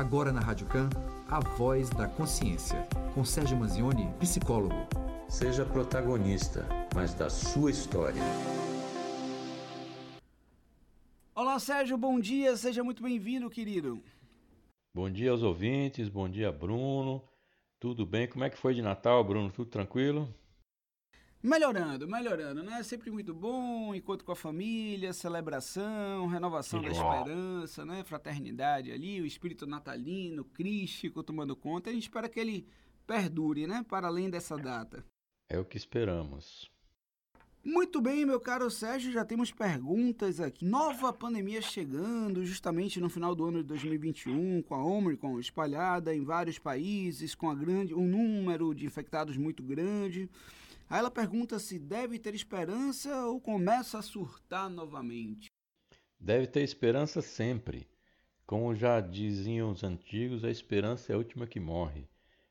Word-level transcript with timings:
Agora 0.00 0.32
na 0.32 0.40
Rádio 0.40 0.66
Can, 0.66 0.88
a 1.28 1.40
voz 1.40 1.90
da 1.90 2.08
consciência, 2.08 2.88
com 3.14 3.22
Sérgio 3.22 3.54
Manzioni, 3.54 4.08
psicólogo. 4.18 4.74
Seja 5.28 5.62
protagonista, 5.62 6.66
mas 6.94 7.12
da 7.12 7.28
sua 7.28 7.70
história. 7.70 8.22
Olá, 11.34 11.58
Sérgio, 11.58 11.98
bom 11.98 12.18
dia, 12.18 12.56
seja 12.56 12.82
muito 12.82 13.02
bem-vindo, 13.02 13.50
querido. 13.50 14.02
Bom 14.94 15.10
dia 15.10 15.32
aos 15.32 15.42
ouvintes, 15.42 16.08
bom 16.08 16.30
dia, 16.30 16.50
Bruno. 16.50 17.22
Tudo 17.78 18.06
bem? 18.06 18.26
Como 18.26 18.42
é 18.42 18.48
que 18.48 18.56
foi 18.56 18.72
de 18.72 18.80
Natal, 18.80 19.22
Bruno? 19.22 19.52
Tudo 19.52 19.68
tranquilo? 19.68 20.34
Melhorando, 21.42 22.06
melhorando, 22.06 22.62
né? 22.62 22.82
Sempre 22.82 23.10
muito 23.10 23.32
bom, 23.32 23.94
encontro 23.94 24.26
com 24.26 24.32
a 24.32 24.36
família, 24.36 25.10
celebração, 25.14 26.26
renovação 26.26 26.82
da 26.82 26.90
esperança, 26.90 27.82
né? 27.84 28.04
Fraternidade 28.04 28.92
ali, 28.92 29.22
o 29.22 29.26
espírito 29.26 29.66
natalino, 29.66 30.44
crístico 30.44 31.22
tomando 31.22 31.56
conta. 31.56 31.88
A 31.88 31.92
gente 31.94 32.02
espera 32.02 32.28
que 32.28 32.38
ele 32.38 32.66
perdure, 33.06 33.66
né? 33.66 33.82
Para 33.88 34.08
além 34.08 34.28
dessa 34.28 34.54
data. 34.54 35.02
É 35.48 35.58
o 35.58 35.64
que 35.64 35.78
esperamos. 35.78 36.70
Muito 37.64 38.00
bem, 38.00 38.24
meu 38.24 38.40
caro 38.40 38.70
Sérgio, 38.70 39.12
já 39.12 39.24
temos 39.24 39.50
perguntas 39.50 40.40
aqui. 40.40 40.64
Nova 40.64 41.12
pandemia 41.12 41.60
chegando, 41.60 42.44
justamente 42.44 43.00
no 43.00 43.10
final 43.10 43.34
do 43.34 43.46
ano 43.46 43.58
de 43.62 43.64
2021, 43.64 44.62
com 44.62 44.74
a 44.74 44.82
Omicron 44.82 45.38
espalhada 45.38 46.14
em 46.14 46.24
vários 46.24 46.58
países, 46.58 47.34
com 47.34 47.50
a 47.50 47.54
grande, 47.54 47.94
um 47.94 48.06
número 48.06 48.74
de 48.74 48.86
infectados 48.86 49.36
muito 49.36 49.62
grande. 49.62 50.28
Aí 50.90 50.98
ela 50.98 51.10
pergunta 51.10 51.60
se 51.60 51.78
deve 51.78 52.18
ter 52.18 52.34
esperança 52.34 53.24
ou 53.26 53.40
começa 53.40 53.96
a 53.96 54.02
surtar 54.02 54.68
novamente. 54.68 55.48
Deve 56.18 56.48
ter 56.48 56.62
esperança 56.62 57.22
sempre. 57.22 57.88
Como 58.44 58.74
já 58.74 59.00
diziam 59.00 59.70
os 59.70 59.84
antigos, 59.84 60.44
a 60.44 60.50
esperança 60.50 61.12
é 61.12 61.14
a 61.14 61.18
última 61.18 61.46
que 61.46 61.60
morre. 61.60 62.08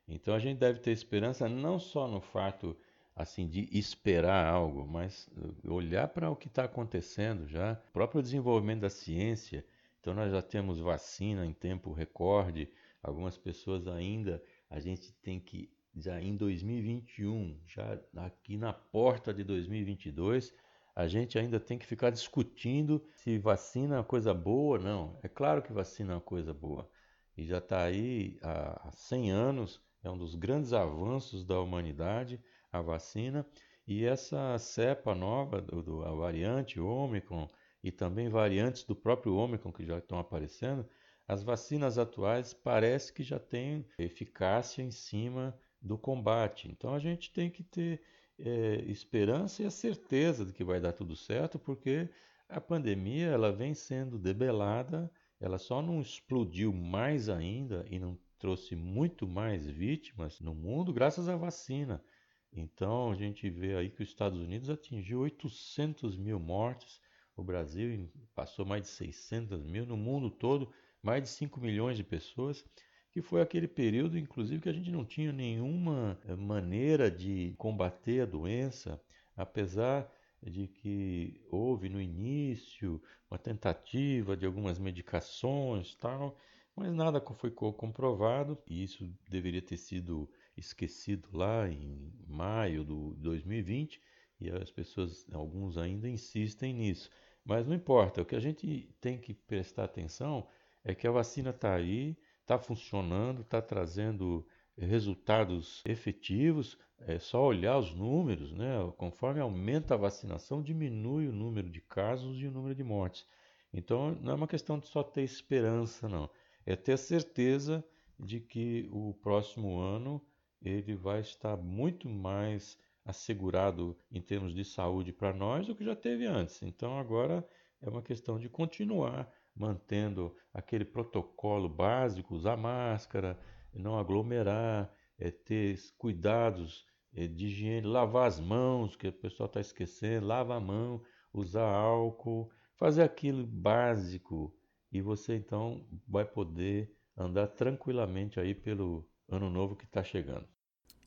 Então 0.07 0.33
a 0.33 0.39
gente 0.39 0.57
deve 0.57 0.79
ter 0.79 0.91
esperança 0.91 1.49
não 1.49 1.77
só 1.77 2.07
no 2.07 2.21
fato 2.21 2.77
assim 3.13 3.45
de 3.45 3.67
esperar 3.77 4.47
algo, 4.47 4.87
mas 4.87 5.29
olhar 5.65 6.07
para 6.07 6.31
o 6.31 6.35
que 6.37 6.47
está 6.47 6.63
acontecendo 6.63 7.45
já, 7.45 7.73
o 7.89 7.91
próprio 7.91 8.21
desenvolvimento 8.21 8.79
da 8.79 8.89
ciência. 8.89 9.65
Então 9.99 10.13
nós 10.13 10.31
já 10.31 10.41
temos 10.41 10.79
vacina 10.79 11.45
em 11.45 11.51
tempo 11.51 11.91
recorde. 11.91 12.71
Algumas 13.03 13.37
pessoas 13.37 13.85
ainda 13.85 14.41
a 14.69 14.79
gente 14.79 15.11
tem 15.21 15.41
que 15.41 15.69
já 15.95 16.21
em 16.21 16.35
2021, 16.35 17.59
já 17.65 17.99
aqui 18.17 18.57
na 18.57 18.73
porta 18.73 19.33
de 19.33 19.43
2022, 19.43 20.53
a 20.95 21.07
gente 21.07 21.39
ainda 21.39 21.59
tem 21.59 21.77
que 21.77 21.85
ficar 21.85 22.09
discutindo 22.09 23.01
se 23.15 23.37
vacina 23.37 23.99
é 23.99 24.03
coisa 24.03 24.33
boa 24.33 24.77
ou 24.77 24.83
não. 24.83 25.19
É 25.23 25.27
claro 25.27 25.61
que 25.61 25.71
vacina 25.71 26.13
é 26.13 26.15
uma 26.15 26.21
coisa 26.21 26.53
boa. 26.53 26.89
E 27.37 27.45
já 27.45 27.59
está 27.59 27.83
aí 27.83 28.37
há 28.41 28.91
100 28.91 29.31
anos, 29.31 29.81
é 30.03 30.09
um 30.09 30.17
dos 30.17 30.35
grandes 30.35 30.73
avanços 30.73 31.45
da 31.45 31.59
humanidade, 31.59 32.43
a 32.71 32.81
vacina. 32.81 33.45
E 33.87 34.05
essa 34.05 34.57
cepa 34.59 35.15
nova, 35.15 35.61
do, 35.61 35.81
do, 35.81 36.03
a 36.03 36.11
variante 36.11 36.79
Ômicron, 36.79 37.47
e 37.81 37.91
também 37.91 38.27
variantes 38.27 38.83
do 38.83 38.95
próprio 38.95 39.35
Ômicron 39.35 39.71
que 39.71 39.85
já 39.85 39.97
estão 39.97 40.19
aparecendo, 40.19 40.85
as 41.27 41.43
vacinas 41.43 41.97
atuais 41.97 42.53
parece 42.53 43.13
que 43.13 43.23
já 43.23 43.39
têm 43.39 43.85
eficácia 43.97 44.81
em 44.81 44.91
cima 44.91 45.57
do 45.81 45.97
combate. 45.97 46.69
Então 46.69 46.93
a 46.93 46.99
gente 46.99 47.31
tem 47.31 47.49
que 47.49 47.63
ter 47.63 48.01
é, 48.37 48.83
esperança 48.87 49.63
e 49.63 49.65
a 49.65 49.71
certeza 49.71 50.45
de 50.45 50.53
que 50.53 50.63
vai 50.63 50.79
dar 50.79 50.93
tudo 50.93 51.15
certo, 51.15 51.59
porque 51.59 52.09
a 52.47 52.59
pandemia 52.59 53.27
ela 53.27 53.51
vem 53.51 53.73
sendo 53.73 54.17
debelada, 54.17 55.11
ela 55.39 55.57
só 55.57 55.81
não 55.81 56.01
explodiu 56.01 56.73
mais 56.73 57.29
ainda 57.29 57.85
e 57.89 57.99
não 57.99 58.17
trouxe 58.37 58.75
muito 58.75 59.27
mais 59.27 59.67
vítimas 59.67 60.39
no 60.39 60.55
mundo 60.55 60.93
graças 60.93 61.27
à 61.27 61.35
vacina. 61.35 62.03
Então 62.51 63.11
a 63.11 63.15
gente 63.15 63.49
vê 63.49 63.75
aí 63.75 63.89
que 63.89 64.01
os 64.01 64.09
Estados 64.09 64.39
Unidos 64.39 64.69
atingiu 64.69 65.19
800 65.19 66.17
mil 66.17 66.39
mortes, 66.39 66.99
o 67.35 67.43
Brasil 67.43 68.09
passou 68.33 68.65
mais 68.65 68.83
de 68.83 68.89
600 68.89 69.63
mil, 69.63 69.85
no 69.85 69.95
mundo 69.95 70.29
todo 70.29 70.71
mais 71.01 71.23
de 71.23 71.29
5 71.29 71.59
milhões 71.59 71.95
de 71.95 72.03
pessoas 72.03 72.65
que 73.11 73.21
foi 73.21 73.41
aquele 73.41 73.67
período, 73.67 74.17
inclusive, 74.17 74.61
que 74.61 74.69
a 74.69 74.73
gente 74.73 74.91
não 74.91 75.03
tinha 75.03 75.31
nenhuma 75.31 76.19
eh, 76.27 76.35
maneira 76.35 77.09
de 77.09 77.53
combater 77.57 78.21
a 78.21 78.25
doença, 78.25 79.01
apesar 79.35 80.11
de 80.41 80.67
que 80.67 81.41
houve 81.51 81.89
no 81.89 82.01
início 82.01 83.01
uma 83.29 83.37
tentativa 83.37 84.37
de 84.37 84.45
algumas 84.45 84.79
medicações 84.79 85.95
tal, 85.95 86.37
mas 86.75 86.93
nada 86.93 87.21
foi 87.37 87.51
comprovado 87.51 88.57
e 88.67 88.83
isso 88.83 89.11
deveria 89.29 89.61
ter 89.61 89.77
sido 89.77 90.29
esquecido 90.55 91.27
lá 91.33 91.67
em 91.69 92.13
maio 92.27 92.85
de 92.85 93.21
2020 93.21 94.01
e 94.39 94.49
as 94.49 94.71
pessoas, 94.71 95.25
alguns 95.33 95.77
ainda 95.77 96.07
insistem 96.07 96.73
nisso. 96.73 97.09
Mas 97.43 97.67
não 97.67 97.75
importa, 97.75 98.21
o 98.21 98.25
que 98.25 98.35
a 98.35 98.39
gente 98.39 98.89
tem 99.01 99.17
que 99.17 99.33
prestar 99.33 99.85
atenção 99.85 100.47
é 100.83 100.95
que 100.95 101.07
a 101.07 101.11
vacina 101.11 101.49
está 101.49 101.75
aí, 101.75 102.17
está 102.49 102.57
funcionando, 102.57 103.41
está 103.41 103.61
trazendo 103.61 104.43
resultados 104.75 105.83
efetivos. 105.85 106.79
É 107.01 107.19
só 107.19 107.45
olhar 107.45 107.77
os 107.77 107.93
números, 107.93 108.51
né? 108.51 108.91
Conforme 108.97 109.39
aumenta 109.39 109.93
a 109.93 109.97
vacinação, 109.97 110.63
diminui 110.63 111.27
o 111.27 111.31
número 111.31 111.69
de 111.69 111.79
casos 111.79 112.41
e 112.41 112.47
o 112.47 112.51
número 112.51 112.73
de 112.73 112.83
mortes. 112.83 113.27
Então, 113.71 114.17
não 114.19 114.31
é 114.31 114.35
uma 114.35 114.47
questão 114.47 114.79
de 114.79 114.87
só 114.87 115.03
ter 115.03 115.21
esperança, 115.21 116.09
não. 116.09 116.27
É 116.65 116.75
ter 116.75 116.97
certeza 116.97 117.85
de 118.19 118.39
que 118.39 118.89
o 118.91 119.13
próximo 119.13 119.79
ano 119.79 120.19
ele 120.59 120.95
vai 120.95 121.21
estar 121.21 121.55
muito 121.55 122.09
mais 122.09 122.79
assegurado 123.05 123.95
em 124.11 124.21
termos 124.21 124.55
de 124.55 124.65
saúde 124.65 125.13
para 125.13 125.33
nós 125.33 125.67
do 125.67 125.75
que 125.75 125.85
já 125.85 125.95
teve 125.95 126.25
antes. 126.25 126.63
Então, 126.63 126.97
agora 126.97 127.47
é 127.79 127.87
uma 127.87 128.01
questão 128.01 128.39
de 128.39 128.49
continuar 128.49 129.31
mantendo 129.55 130.35
aquele 130.53 130.85
protocolo 130.85 131.69
básico, 131.69 132.35
usar 132.35 132.57
máscara, 132.57 133.39
não 133.73 133.97
aglomerar, 133.97 134.93
é, 135.17 135.29
ter 135.31 135.77
cuidados 135.97 136.85
é, 137.13 137.27
de 137.27 137.47
higiene, 137.47 137.87
lavar 137.87 138.27
as 138.27 138.39
mãos, 138.39 138.95
que 138.95 139.07
o 139.07 139.13
pessoal 139.13 139.47
está 139.47 139.59
esquecendo, 139.59 140.27
lava 140.27 140.55
a 140.55 140.59
mão, 140.59 141.01
usar 141.33 141.69
álcool, 141.69 142.49
fazer 142.77 143.03
aquilo 143.03 143.45
básico 143.45 144.55
e 144.91 145.01
você 145.01 145.35
então 145.35 145.85
vai 146.07 146.25
poder 146.25 146.91
andar 147.15 147.47
tranquilamente 147.47 148.39
aí 148.39 148.55
pelo 148.55 149.07
ano 149.27 149.49
novo 149.49 149.75
que 149.75 149.85
está 149.85 150.03
chegando. 150.03 150.47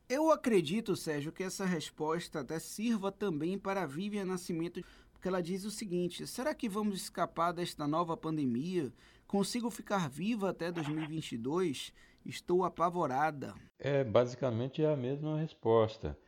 Eu 0.09 0.31
acredito, 0.31 0.95
Sérgio, 0.95 1.33
que 1.33 1.43
essa 1.43 1.65
resposta 1.65 2.41
até 2.41 2.59
sirva 2.59 3.11
também 3.11 3.59
para 3.59 3.87
Vivian 3.87 4.27
Nascimento 4.27 4.85
porque 5.23 5.29
ela 5.29 5.41
diz 5.41 5.65
o 5.65 5.71
seguinte: 5.71 6.27
será 6.27 6.53
que 6.53 6.69
vamos 6.69 7.01
escapar 7.01 7.53
desta 7.53 7.87
nova 7.87 8.17
pandemia? 8.17 8.93
Consigo 9.25 9.71
ficar 9.71 10.11
viva 10.11 10.51
até 10.51 10.73
2022? 10.73 11.93
Estou 12.27 12.65
apavorada. 12.65 13.55
É, 13.79 14.03
basicamente 14.03 14.83
é 14.83 14.93
a 14.93 14.97
mesma 14.97 15.39
resposta. 15.39 16.19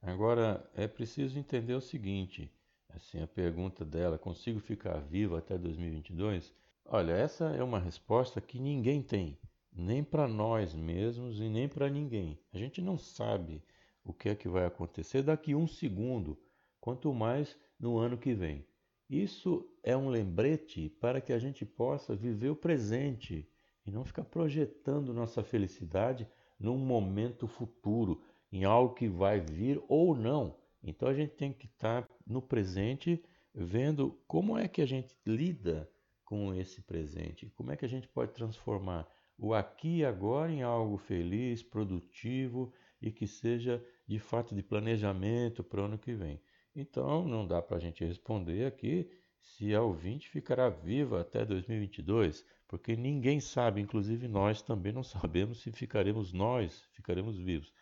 Agora, 0.00 0.64
é 0.72 0.86
preciso 0.86 1.36
entender 1.36 1.74
o 1.74 1.80
seguinte: 1.80 2.48
assim, 2.90 3.20
a 3.20 3.26
pergunta 3.26 3.84
dela, 3.84 4.18
consigo 4.18 4.60
ficar 4.60 5.00
viva 5.00 5.38
até 5.38 5.58
2022? 5.58 6.54
Olha, 6.84 7.10
essa 7.10 7.46
é 7.56 7.62
uma 7.64 7.80
resposta 7.80 8.40
que 8.40 8.60
ninguém 8.60 9.02
tem, 9.02 9.36
nem 9.72 10.04
para 10.04 10.28
nós 10.28 10.76
mesmos 10.76 11.40
e 11.40 11.48
nem 11.48 11.68
para 11.68 11.90
ninguém. 11.90 12.38
A 12.52 12.58
gente 12.58 12.80
não 12.80 12.96
sabe 12.96 13.60
o 14.04 14.12
que 14.12 14.28
é 14.28 14.36
que 14.36 14.48
vai 14.48 14.64
acontecer 14.64 15.22
daqui 15.22 15.56
um 15.56 15.66
segundo, 15.66 16.38
quanto 16.80 17.12
mais 17.12 17.56
no 17.78 17.98
ano 17.98 18.16
que 18.16 18.34
vem. 18.34 18.66
Isso 19.08 19.68
é 19.82 19.96
um 19.96 20.08
lembrete 20.08 20.88
para 20.88 21.20
que 21.20 21.32
a 21.32 21.38
gente 21.38 21.64
possa 21.64 22.16
viver 22.16 22.50
o 22.50 22.56
presente 22.56 23.48
e 23.86 23.90
não 23.90 24.04
ficar 24.04 24.24
projetando 24.24 25.12
nossa 25.12 25.42
felicidade 25.42 26.26
num 26.58 26.78
momento 26.78 27.46
futuro, 27.46 28.22
em 28.50 28.64
algo 28.64 28.94
que 28.94 29.08
vai 29.08 29.40
vir 29.40 29.82
ou 29.88 30.14
não. 30.14 30.56
Então 30.82 31.08
a 31.08 31.14
gente 31.14 31.34
tem 31.34 31.52
que 31.52 31.66
estar 31.66 32.08
no 32.26 32.40
presente, 32.40 33.22
vendo 33.54 34.18
como 34.26 34.56
é 34.56 34.68
que 34.68 34.80
a 34.80 34.86
gente 34.86 35.14
lida 35.26 35.90
com 36.24 36.54
esse 36.54 36.80
presente, 36.82 37.50
como 37.54 37.72
é 37.72 37.76
que 37.76 37.84
a 37.84 37.88
gente 37.88 38.08
pode 38.08 38.32
transformar 38.32 39.06
o 39.36 39.52
aqui 39.52 39.98
e 39.98 40.04
agora 40.04 40.50
em 40.50 40.62
algo 40.62 40.96
feliz, 40.96 41.62
produtivo 41.62 42.72
e 43.02 43.10
que 43.10 43.26
seja 43.26 43.84
de 44.06 44.18
fato 44.18 44.54
de 44.54 44.62
planejamento 44.62 45.62
para 45.62 45.82
o 45.82 45.84
ano 45.84 45.98
que 45.98 46.14
vem. 46.14 46.40
Então, 46.74 47.26
não 47.26 47.46
dá 47.46 47.62
para 47.62 47.76
a 47.76 47.80
gente 47.80 48.04
responder 48.04 48.66
aqui 48.66 49.08
se 49.40 49.74
a 49.74 49.82
ouvinte 49.82 50.28
ficará 50.28 50.68
viva 50.68 51.20
até 51.20 51.44
2022, 51.44 52.44
porque 52.66 52.96
ninguém 52.96 53.38
sabe, 53.38 53.80
inclusive 53.80 54.26
nós 54.26 54.62
também 54.62 54.92
não 54.92 55.02
sabemos 55.04 55.62
se 55.62 55.70
ficaremos 55.70 56.32
nós, 56.32 56.88
ficaremos 56.92 57.38
vivos. 57.38 57.72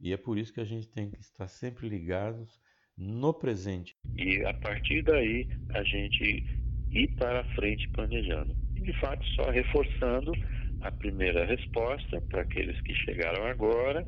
E 0.00 0.12
é 0.12 0.16
por 0.16 0.36
isso 0.36 0.52
que 0.52 0.60
a 0.60 0.64
gente 0.64 0.88
tem 0.88 1.10
que 1.10 1.20
estar 1.20 1.48
sempre 1.48 1.88
ligados 1.88 2.60
no 2.96 3.32
presente. 3.32 3.96
E 4.16 4.44
a 4.44 4.52
partir 4.54 5.02
daí 5.02 5.48
a 5.70 5.82
gente 5.82 6.44
ir 6.90 7.08
para 7.16 7.44
frente 7.54 7.88
planejando. 7.90 8.54
E 8.76 8.80
de 8.80 9.00
fato 9.00 9.24
só 9.36 9.50
reforçando 9.50 10.32
a 10.80 10.92
primeira 10.92 11.46
resposta 11.46 12.20
para 12.22 12.42
aqueles 12.42 12.78
que 12.82 12.94
chegaram 12.94 13.46
agora 13.46 14.06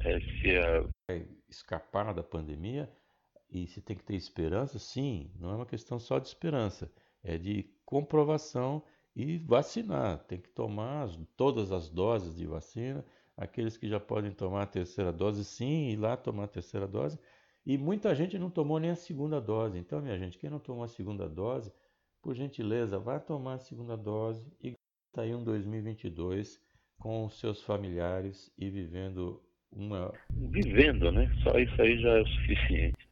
é 0.00 0.20
se 0.20 0.56
a... 0.56 1.24
escapar 1.48 2.12
da 2.12 2.22
pandemia 2.22 2.88
e 3.50 3.66
se 3.66 3.80
tem 3.80 3.96
que 3.96 4.04
ter 4.04 4.14
esperança, 4.14 4.78
sim, 4.78 5.30
não 5.38 5.50
é 5.50 5.56
uma 5.56 5.66
questão 5.66 5.98
só 5.98 6.18
de 6.18 6.28
esperança, 6.28 6.90
é 7.22 7.38
de 7.38 7.70
comprovação 7.84 8.82
e 9.16 9.38
vacinar. 9.38 10.18
Tem 10.24 10.40
que 10.40 10.48
tomar 10.50 11.04
as, 11.04 11.18
todas 11.36 11.72
as 11.72 11.88
doses 11.88 12.36
de 12.36 12.46
vacina. 12.46 13.04
Aqueles 13.36 13.76
que 13.76 13.88
já 13.88 13.98
podem 13.98 14.32
tomar 14.32 14.62
a 14.62 14.66
terceira 14.66 15.12
dose, 15.12 15.44
sim, 15.44 15.88
ir 15.88 15.96
lá 15.96 16.16
tomar 16.16 16.44
a 16.44 16.48
terceira 16.48 16.86
dose. 16.86 17.18
E 17.64 17.76
muita 17.76 18.14
gente 18.14 18.38
não 18.38 18.50
tomou 18.50 18.78
nem 18.78 18.90
a 18.90 18.96
segunda 18.96 19.40
dose. 19.40 19.78
Então, 19.78 20.00
minha 20.00 20.18
gente, 20.18 20.38
quem 20.38 20.50
não 20.50 20.58
tomou 20.58 20.84
a 20.84 20.88
segunda 20.88 21.28
dose, 21.28 21.72
por 22.22 22.34
gentileza, 22.34 22.98
vá 22.98 23.18
tomar 23.18 23.54
a 23.54 23.58
segunda 23.58 23.96
dose 23.96 24.52
e 24.62 24.74
está 25.08 25.22
aí 25.22 25.34
um 25.34 25.42
2022 25.42 26.60
com 26.98 27.28
seus 27.28 27.62
familiares 27.62 28.52
e 28.58 28.68
vivendo 28.68 29.42
uma. 29.72 30.12
Vivendo, 30.30 31.10
né? 31.12 31.30
Só 31.42 31.58
isso 31.58 31.80
aí 31.80 32.00
já 32.00 32.18
é 32.18 32.22
o 32.22 32.26
suficiente. 32.26 33.07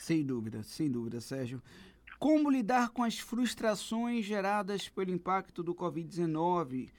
Sem 0.00 0.24
dúvida, 0.24 0.62
sem 0.62 0.90
dúvida, 0.90 1.20
Sérgio. 1.20 1.62
Como 2.18 2.50
lidar 2.50 2.88
com 2.88 3.02
as 3.02 3.18
frustrações 3.18 4.24
geradas 4.24 4.88
pelo 4.88 5.10
impacto 5.10 5.62
do 5.62 5.74
Covid-19? 5.74 6.90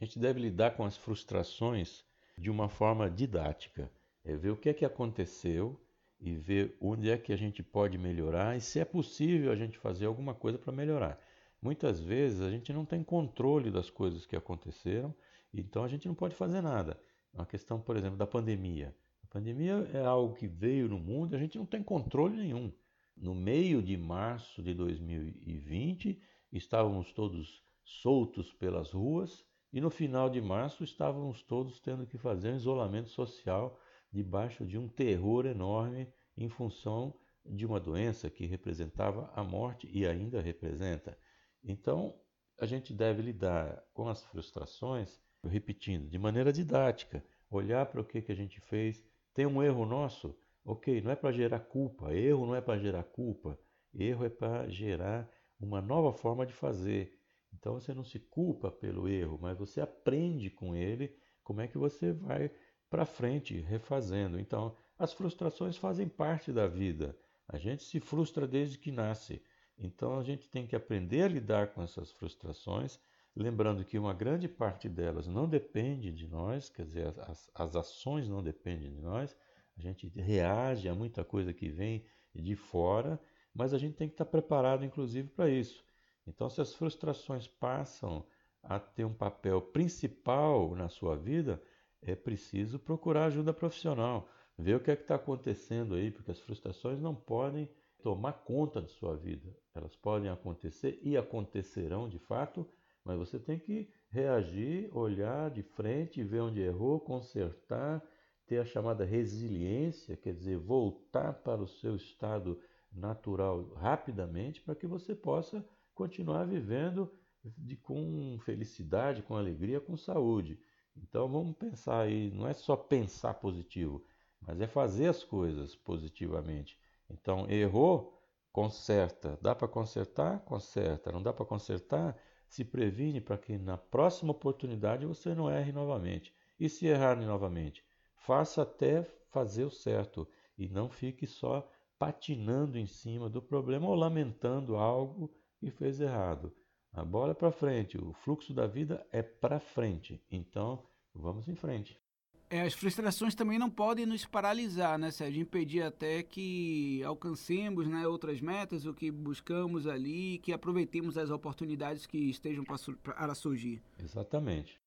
A 0.00 0.04
gente 0.04 0.18
deve 0.18 0.40
lidar 0.40 0.76
com 0.78 0.84
as 0.86 0.96
frustrações 0.96 2.06
de 2.38 2.48
uma 2.48 2.70
forma 2.70 3.10
didática. 3.10 3.92
É 4.24 4.34
ver 4.34 4.48
o 4.48 4.56
que 4.56 4.70
é 4.70 4.74
que 4.74 4.84
aconteceu 4.84 5.78
e 6.18 6.34
ver 6.34 6.74
onde 6.80 7.10
é 7.10 7.18
que 7.18 7.34
a 7.34 7.36
gente 7.36 7.62
pode 7.62 7.98
melhorar 7.98 8.56
e 8.56 8.60
se 8.62 8.80
é 8.80 8.84
possível 8.86 9.52
a 9.52 9.56
gente 9.56 9.76
fazer 9.76 10.06
alguma 10.06 10.34
coisa 10.34 10.56
para 10.56 10.72
melhorar. 10.72 11.20
Muitas 11.60 12.00
vezes 12.00 12.40
a 12.40 12.50
gente 12.50 12.72
não 12.72 12.86
tem 12.86 13.04
controle 13.04 13.70
das 13.70 13.90
coisas 13.90 14.24
que 14.24 14.36
aconteceram, 14.36 15.14
então 15.52 15.84
a 15.84 15.88
gente 15.88 16.08
não 16.08 16.14
pode 16.14 16.34
fazer 16.34 16.62
nada. 16.62 16.98
É 17.34 17.36
uma 17.36 17.46
questão, 17.46 17.78
por 17.78 17.94
exemplo, 17.94 18.16
da 18.16 18.26
pandemia. 18.26 18.96
Pandemia 19.36 19.86
é 19.92 20.02
algo 20.02 20.34
que 20.34 20.48
veio 20.48 20.88
no 20.88 20.98
mundo 20.98 21.34
e 21.34 21.36
a 21.36 21.38
gente 21.38 21.58
não 21.58 21.66
tem 21.66 21.82
controle 21.82 22.38
nenhum. 22.38 22.72
No 23.14 23.34
meio 23.34 23.82
de 23.82 23.94
março 23.94 24.62
de 24.62 24.72
2020, 24.72 26.18
estávamos 26.50 27.12
todos 27.12 27.62
soltos 27.84 28.50
pelas 28.54 28.92
ruas 28.92 29.44
e 29.70 29.78
no 29.78 29.90
final 29.90 30.30
de 30.30 30.40
março 30.40 30.82
estávamos 30.82 31.42
todos 31.42 31.78
tendo 31.80 32.06
que 32.06 32.16
fazer 32.16 32.50
um 32.50 32.56
isolamento 32.56 33.10
social 33.10 33.78
debaixo 34.10 34.64
de 34.64 34.78
um 34.78 34.88
terror 34.88 35.44
enorme 35.44 36.10
em 36.34 36.48
função 36.48 37.14
de 37.44 37.66
uma 37.66 37.78
doença 37.78 38.30
que 38.30 38.46
representava 38.46 39.30
a 39.34 39.44
morte 39.44 39.86
e 39.92 40.06
ainda 40.06 40.40
representa. 40.40 41.14
Então, 41.62 42.18
a 42.58 42.64
gente 42.64 42.94
deve 42.94 43.20
lidar 43.20 43.84
com 43.92 44.08
as 44.08 44.24
frustrações, 44.24 45.20
repetindo, 45.44 46.08
de 46.08 46.18
maneira 46.18 46.50
didática, 46.50 47.22
olhar 47.50 47.84
para 47.84 48.00
o 48.00 48.04
que, 48.04 48.22
que 48.22 48.32
a 48.32 48.34
gente 48.34 48.58
fez 48.62 49.04
tem 49.36 49.44
um 49.44 49.62
erro 49.62 49.84
nosso? 49.84 50.34
Ok, 50.64 51.02
não 51.02 51.10
é 51.10 51.14
para 51.14 51.30
gerar 51.30 51.60
culpa. 51.60 52.14
Erro 52.14 52.46
não 52.46 52.54
é 52.54 52.60
para 52.62 52.78
gerar 52.78 53.04
culpa. 53.04 53.58
Erro 53.94 54.24
é 54.24 54.30
para 54.30 54.66
gerar 54.70 55.30
uma 55.60 55.82
nova 55.82 56.10
forma 56.10 56.46
de 56.46 56.54
fazer. 56.54 57.20
Então 57.52 57.74
você 57.74 57.92
não 57.92 58.02
se 58.02 58.18
culpa 58.18 58.70
pelo 58.70 59.06
erro, 59.06 59.38
mas 59.38 59.58
você 59.58 59.82
aprende 59.82 60.48
com 60.48 60.74
ele 60.74 61.14
como 61.44 61.60
é 61.60 61.68
que 61.68 61.76
você 61.76 62.14
vai 62.14 62.50
para 62.88 63.04
frente 63.04 63.60
refazendo. 63.60 64.40
Então, 64.40 64.74
as 64.98 65.12
frustrações 65.12 65.76
fazem 65.76 66.08
parte 66.08 66.50
da 66.50 66.66
vida. 66.66 67.14
A 67.46 67.58
gente 67.58 67.84
se 67.84 68.00
frustra 68.00 68.46
desde 68.46 68.78
que 68.78 68.90
nasce. 68.90 69.42
Então, 69.78 70.18
a 70.18 70.24
gente 70.24 70.48
tem 70.48 70.66
que 70.66 70.74
aprender 70.74 71.22
a 71.22 71.28
lidar 71.28 71.74
com 71.74 71.82
essas 71.82 72.10
frustrações, 72.10 72.98
lembrando 73.36 73.84
que 73.84 73.98
uma 73.98 74.14
grande 74.14 74.48
parte 74.48 74.88
delas 74.88 75.26
não 75.26 75.46
depende 75.48 76.10
de 76.10 76.26
nós, 76.26 76.70
quer 76.70 76.84
dizer, 76.84 77.14
as, 77.20 77.50
as 77.54 77.76
ações 77.76 78.28
não 78.28 78.42
dependem 78.42 78.90
de 78.90 79.00
nós, 79.00 79.36
a 79.76 79.80
gente 79.80 80.08
reage 80.16 80.88
a 80.88 80.94
muita 80.94 81.22
coisa 81.22 81.52
que 81.52 81.68
vem 81.68 82.04
de 82.34 82.56
fora, 82.56 83.20
mas 83.54 83.74
a 83.74 83.78
gente 83.78 83.94
tem 83.94 84.08
que 84.08 84.14
estar 84.14 84.24
preparado, 84.24 84.84
inclusive, 84.84 85.28
para 85.28 85.50
isso. 85.50 85.84
Então, 86.26 86.48
se 86.48 86.60
as 86.60 86.74
frustrações 86.74 87.46
passam 87.46 88.26
a 88.62 88.80
ter 88.80 89.04
um 89.04 89.14
papel 89.14 89.60
principal 89.60 90.74
na 90.74 90.88
sua 90.88 91.16
vida, 91.16 91.62
é 92.02 92.14
preciso 92.14 92.78
procurar 92.78 93.26
ajuda 93.26 93.52
profissional, 93.52 94.28
ver 94.58 94.76
o 94.76 94.80
que 94.80 94.90
é 94.90 94.96
que 94.96 95.02
está 95.02 95.14
acontecendo 95.14 95.94
aí, 95.94 96.10
porque 96.10 96.30
as 96.30 96.40
frustrações 96.40 97.00
não 97.00 97.14
podem 97.14 97.68
tomar 98.02 98.32
conta 98.32 98.80
de 98.80 98.90
sua 98.90 99.16
vida. 99.16 99.54
Elas 99.74 99.94
podem 99.96 100.30
acontecer 100.30 100.98
e 101.02 101.16
acontecerão 101.16 102.08
de 102.08 102.18
fato, 102.18 102.66
mas 103.06 103.16
você 103.16 103.38
tem 103.38 103.56
que 103.56 103.88
reagir, 104.10 104.90
olhar 104.92 105.48
de 105.48 105.62
frente, 105.62 106.24
ver 106.24 106.40
onde 106.40 106.60
errou, 106.60 106.98
consertar, 106.98 108.02
ter 108.48 108.58
a 108.58 108.64
chamada 108.64 109.04
resiliência, 109.04 110.16
quer 110.16 110.34
dizer, 110.34 110.58
voltar 110.58 111.32
para 111.34 111.62
o 111.62 111.68
seu 111.68 111.94
estado 111.94 112.60
natural 112.92 113.68
rapidamente 113.74 114.60
para 114.60 114.74
que 114.74 114.88
você 114.88 115.14
possa 115.14 115.64
continuar 115.94 116.44
vivendo 116.46 117.08
de, 117.44 117.76
com 117.76 118.36
felicidade, 118.44 119.22
com 119.22 119.36
alegria, 119.36 119.80
com 119.80 119.96
saúde. 119.96 120.58
Então 120.96 121.28
vamos 121.28 121.56
pensar 121.56 122.00
aí, 122.00 122.32
não 122.32 122.48
é 122.48 122.54
só 122.54 122.74
pensar 122.74 123.34
positivo, 123.34 124.04
mas 124.40 124.60
é 124.60 124.66
fazer 124.66 125.06
as 125.06 125.22
coisas 125.22 125.76
positivamente. 125.76 126.76
Então 127.08 127.48
errou, 127.48 128.20
conserta. 128.50 129.38
Dá 129.40 129.54
para 129.54 129.68
consertar? 129.68 130.40
Conserta. 130.40 131.12
Não 131.12 131.22
dá 131.22 131.32
para 131.32 131.46
consertar? 131.46 132.16
Se 132.48 132.64
previne 132.64 133.20
para 133.20 133.38
que 133.38 133.58
na 133.58 133.76
próxima 133.76 134.32
oportunidade 134.32 135.06
você 135.06 135.34
não 135.34 135.50
erre 135.50 135.72
novamente. 135.72 136.34
E 136.58 136.68
se 136.68 136.86
errar 136.86 137.16
novamente, 137.16 137.84
faça 138.14 138.62
até 138.62 139.02
fazer 139.30 139.64
o 139.64 139.70
certo 139.70 140.26
e 140.56 140.68
não 140.68 140.88
fique 140.88 141.26
só 141.26 141.68
patinando 141.98 142.78
em 142.78 142.86
cima 142.86 143.28
do 143.28 143.42
problema 143.42 143.86
ou 143.88 143.94
lamentando 143.94 144.76
algo 144.76 145.30
que 145.58 145.70
fez 145.70 146.00
errado. 146.00 146.52
A 146.92 147.04
bola 147.04 147.32
é 147.32 147.34
para 147.34 147.52
frente, 147.52 147.98
o 147.98 148.12
fluxo 148.12 148.54
da 148.54 148.66
vida 148.66 149.06
é 149.12 149.22
para 149.22 149.60
frente. 149.60 150.22
Então, 150.30 150.82
vamos 151.14 151.48
em 151.48 151.54
frente. 151.54 152.00
É, 152.48 152.62
as 152.62 152.74
frustrações 152.74 153.34
também 153.34 153.58
não 153.58 153.68
podem 153.68 154.06
nos 154.06 154.24
paralisar, 154.24 154.96
né, 154.98 155.10
Sérgio? 155.10 155.42
Impedir 155.42 155.82
até 155.82 156.22
que 156.22 157.02
alcancemos 157.02 157.88
né, 157.88 158.06
outras 158.06 158.40
metas, 158.40 158.86
o 158.86 158.94
que 158.94 159.10
buscamos 159.10 159.86
ali, 159.86 160.38
que 160.38 160.52
aproveitemos 160.52 161.18
as 161.18 161.30
oportunidades 161.30 162.06
que 162.06 162.18
estejam 162.30 162.64
para 162.64 163.34
surgir. 163.34 163.82
Exatamente. 163.98 164.80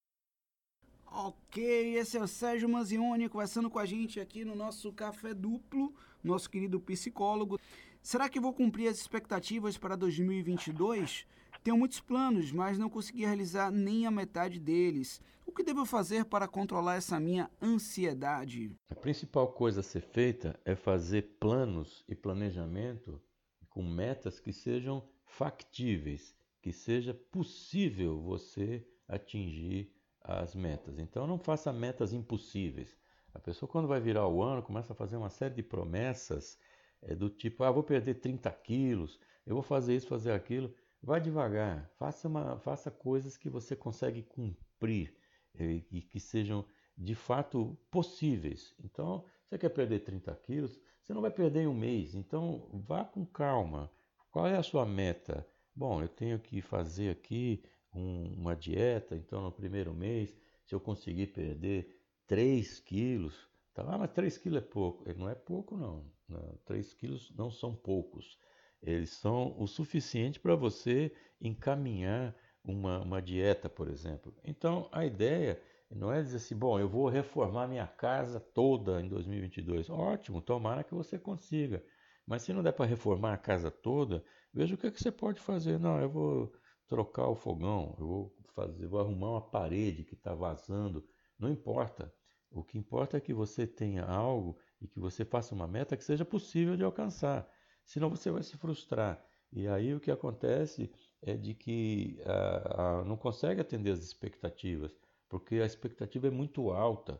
Ok, 1.11 1.95
esse 1.95 2.17
é 2.17 2.21
o 2.21 2.27
Sérgio 2.27 2.69
Manzioni 2.69 3.27
conversando 3.27 3.69
com 3.69 3.79
a 3.79 3.85
gente 3.85 4.19
aqui 4.19 4.45
no 4.45 4.55
nosso 4.55 4.93
Café 4.93 5.33
Duplo, 5.33 5.93
nosso 6.23 6.49
querido 6.49 6.79
psicólogo. 6.79 7.59
Será 8.01 8.29
que 8.29 8.39
vou 8.39 8.53
cumprir 8.53 8.87
as 8.87 8.97
expectativas 8.97 9.77
para 9.77 9.97
2022? 9.97 11.25
Tenho 11.63 11.77
muitos 11.77 11.99
planos, 11.99 12.51
mas 12.51 12.77
não 12.77 12.89
consegui 12.89 13.25
realizar 13.25 13.69
nem 13.71 14.05
a 14.05 14.11
metade 14.11 14.59
deles. 14.59 15.21
O 15.45 15.51
que 15.51 15.63
devo 15.63 15.85
fazer 15.85 16.25
para 16.25 16.47
controlar 16.47 16.95
essa 16.95 17.19
minha 17.19 17.49
ansiedade? 17.61 18.75
A 18.89 18.95
principal 18.95 19.51
coisa 19.51 19.81
a 19.81 19.83
ser 19.83 20.01
feita 20.01 20.59
é 20.63 20.75
fazer 20.75 21.37
planos 21.39 22.03
e 22.07 22.15
planejamento 22.15 23.21
com 23.69 23.83
metas 23.83 24.39
que 24.39 24.53
sejam 24.53 25.03
factíveis, 25.25 26.35
que 26.61 26.71
seja 26.71 27.13
possível 27.13 28.21
você 28.21 28.85
atingir 29.07 29.91
as 30.23 30.55
metas. 30.55 30.97
Então 30.97 31.25
não 31.25 31.37
faça 31.37 31.73
metas 31.73 32.13
impossíveis. 32.13 32.95
A 33.33 33.39
pessoa 33.39 33.69
quando 33.69 33.87
vai 33.87 33.99
virar 33.99 34.27
o 34.27 34.41
ano 34.41 34.63
começa 34.63 34.93
a 34.93 34.95
fazer 34.95 35.17
uma 35.17 35.29
série 35.29 35.55
de 35.55 35.63
promessas 35.63 36.57
é, 37.01 37.15
do 37.15 37.29
tipo, 37.29 37.63
ah, 37.63 37.71
vou 37.71 37.83
perder 37.83 38.15
30 38.15 38.51
quilos, 38.51 39.19
eu 39.45 39.55
vou 39.55 39.63
fazer 39.63 39.95
isso, 39.95 40.07
fazer 40.07 40.31
aquilo. 40.31 40.73
Vá 41.01 41.17
devagar, 41.17 41.89
faça, 41.97 42.27
uma, 42.27 42.59
faça 42.59 42.91
coisas 42.91 43.37
que 43.37 43.49
você 43.49 43.75
consegue 43.75 44.21
cumprir 44.23 45.15
e, 45.57 45.85
e 45.91 46.01
que 46.01 46.19
sejam 46.19 46.65
de 46.97 47.15
fato 47.15 47.77
possíveis. 47.89 48.75
Então, 48.83 49.23
você 49.47 49.57
quer 49.57 49.69
perder 49.69 50.01
30 50.01 50.35
quilos, 50.35 50.79
você 51.01 51.13
não 51.13 51.21
vai 51.21 51.31
perder 51.31 51.61
em 51.61 51.67
um 51.67 51.73
mês. 51.73 52.15
Então, 52.15 52.69
vá 52.85 53.05
com 53.05 53.25
calma. 53.25 53.89
Qual 54.29 54.45
é 54.45 54.57
a 54.57 54.63
sua 54.63 54.85
meta? 54.85 55.47
Bom, 55.73 56.01
eu 56.01 56.09
tenho 56.09 56.37
que 56.37 56.61
fazer 56.61 57.09
aqui 57.09 57.63
um, 57.93 58.33
uma 58.33 58.55
dieta, 58.55 59.15
então 59.15 59.41
no 59.41 59.51
primeiro 59.51 59.93
mês, 59.93 60.37
se 60.65 60.75
eu 60.75 60.79
conseguir 60.79 61.27
perder 61.27 61.97
3 62.27 62.79
quilos, 62.81 63.49
tá? 63.73 63.83
ah, 63.87 63.97
mas 63.97 64.11
3 64.11 64.37
quilos 64.37 64.61
é 64.61 64.65
pouco. 64.65 65.03
Não 65.17 65.29
é 65.29 65.35
pouco, 65.35 65.77
não. 65.77 66.05
não 66.27 66.59
3 66.65 66.93
quilos 66.93 67.33
não 67.35 67.49
são 67.49 67.73
poucos. 67.73 68.37
Eles 68.81 69.11
são 69.11 69.55
o 69.59 69.67
suficiente 69.67 70.39
para 70.39 70.55
você 70.55 71.13
encaminhar 71.41 72.35
uma, 72.63 72.99
uma 72.99 73.21
dieta, 73.21 73.69
por 73.69 73.87
exemplo. 73.87 74.33
Então, 74.43 74.89
a 74.91 75.05
ideia 75.05 75.61
não 75.89 76.11
é 76.11 76.21
dizer 76.21 76.37
assim, 76.37 76.55
bom, 76.55 76.79
eu 76.79 76.87
vou 76.87 77.09
reformar 77.09 77.67
minha 77.67 77.87
casa 77.87 78.39
toda 78.39 79.01
em 79.01 79.07
2022. 79.07 79.89
Ótimo, 79.89 80.41
tomara 80.41 80.83
que 80.83 80.93
você 80.93 81.17
consiga. 81.17 81.83
Mas 82.25 82.43
se 82.43 82.53
não 82.53 82.61
der 82.61 82.73
para 82.73 82.85
reformar 82.85 83.33
a 83.33 83.37
casa 83.37 83.71
toda, 83.71 84.23
veja 84.53 84.75
o 84.75 84.77
que, 84.77 84.87
é 84.87 84.91
que 84.91 85.01
você 85.01 85.11
pode 85.11 85.41
fazer. 85.41 85.79
Não, 85.79 85.99
eu 85.99 86.09
vou 86.09 86.53
trocar 86.87 87.27
o 87.27 87.35
fogão, 87.35 87.95
eu 87.99 88.07
vou 88.07 88.35
fazer, 88.53 88.87
vou 88.87 88.99
arrumar 88.99 89.31
uma 89.31 89.49
parede 89.49 90.03
que 90.03 90.13
está 90.13 90.35
vazando. 90.35 91.03
Não 91.39 91.49
importa. 91.49 92.13
O 92.51 92.63
que 92.63 92.77
importa 92.77 93.17
é 93.17 93.21
que 93.21 93.33
você 93.33 93.65
tenha 93.65 94.03
algo 94.05 94.57
e 94.81 94.87
que 94.87 94.99
você 94.99 95.25
faça 95.25 95.55
uma 95.55 95.67
meta 95.67 95.97
que 95.97 96.03
seja 96.03 96.25
possível 96.25 96.75
de 96.75 96.83
alcançar. 96.83 97.49
Senão 97.89 98.07
você 98.07 98.29
vai 98.29 98.43
se 98.43 98.55
frustrar. 98.55 99.19
E 99.51 99.67
aí 99.67 99.95
o 99.95 99.99
que 99.99 100.11
acontece 100.11 100.91
é 101.23 101.35
de 101.35 101.55
que 101.55 102.21
ah, 102.23 102.99
ah, 102.99 103.03
não 103.03 103.17
consegue 103.17 103.59
atender 103.61 103.89
as 103.89 104.03
expectativas, 104.03 104.95
porque 105.27 105.55
a 105.55 105.65
expectativa 105.65 106.27
é 106.27 106.29
muito 106.29 106.69
alta. 106.69 107.19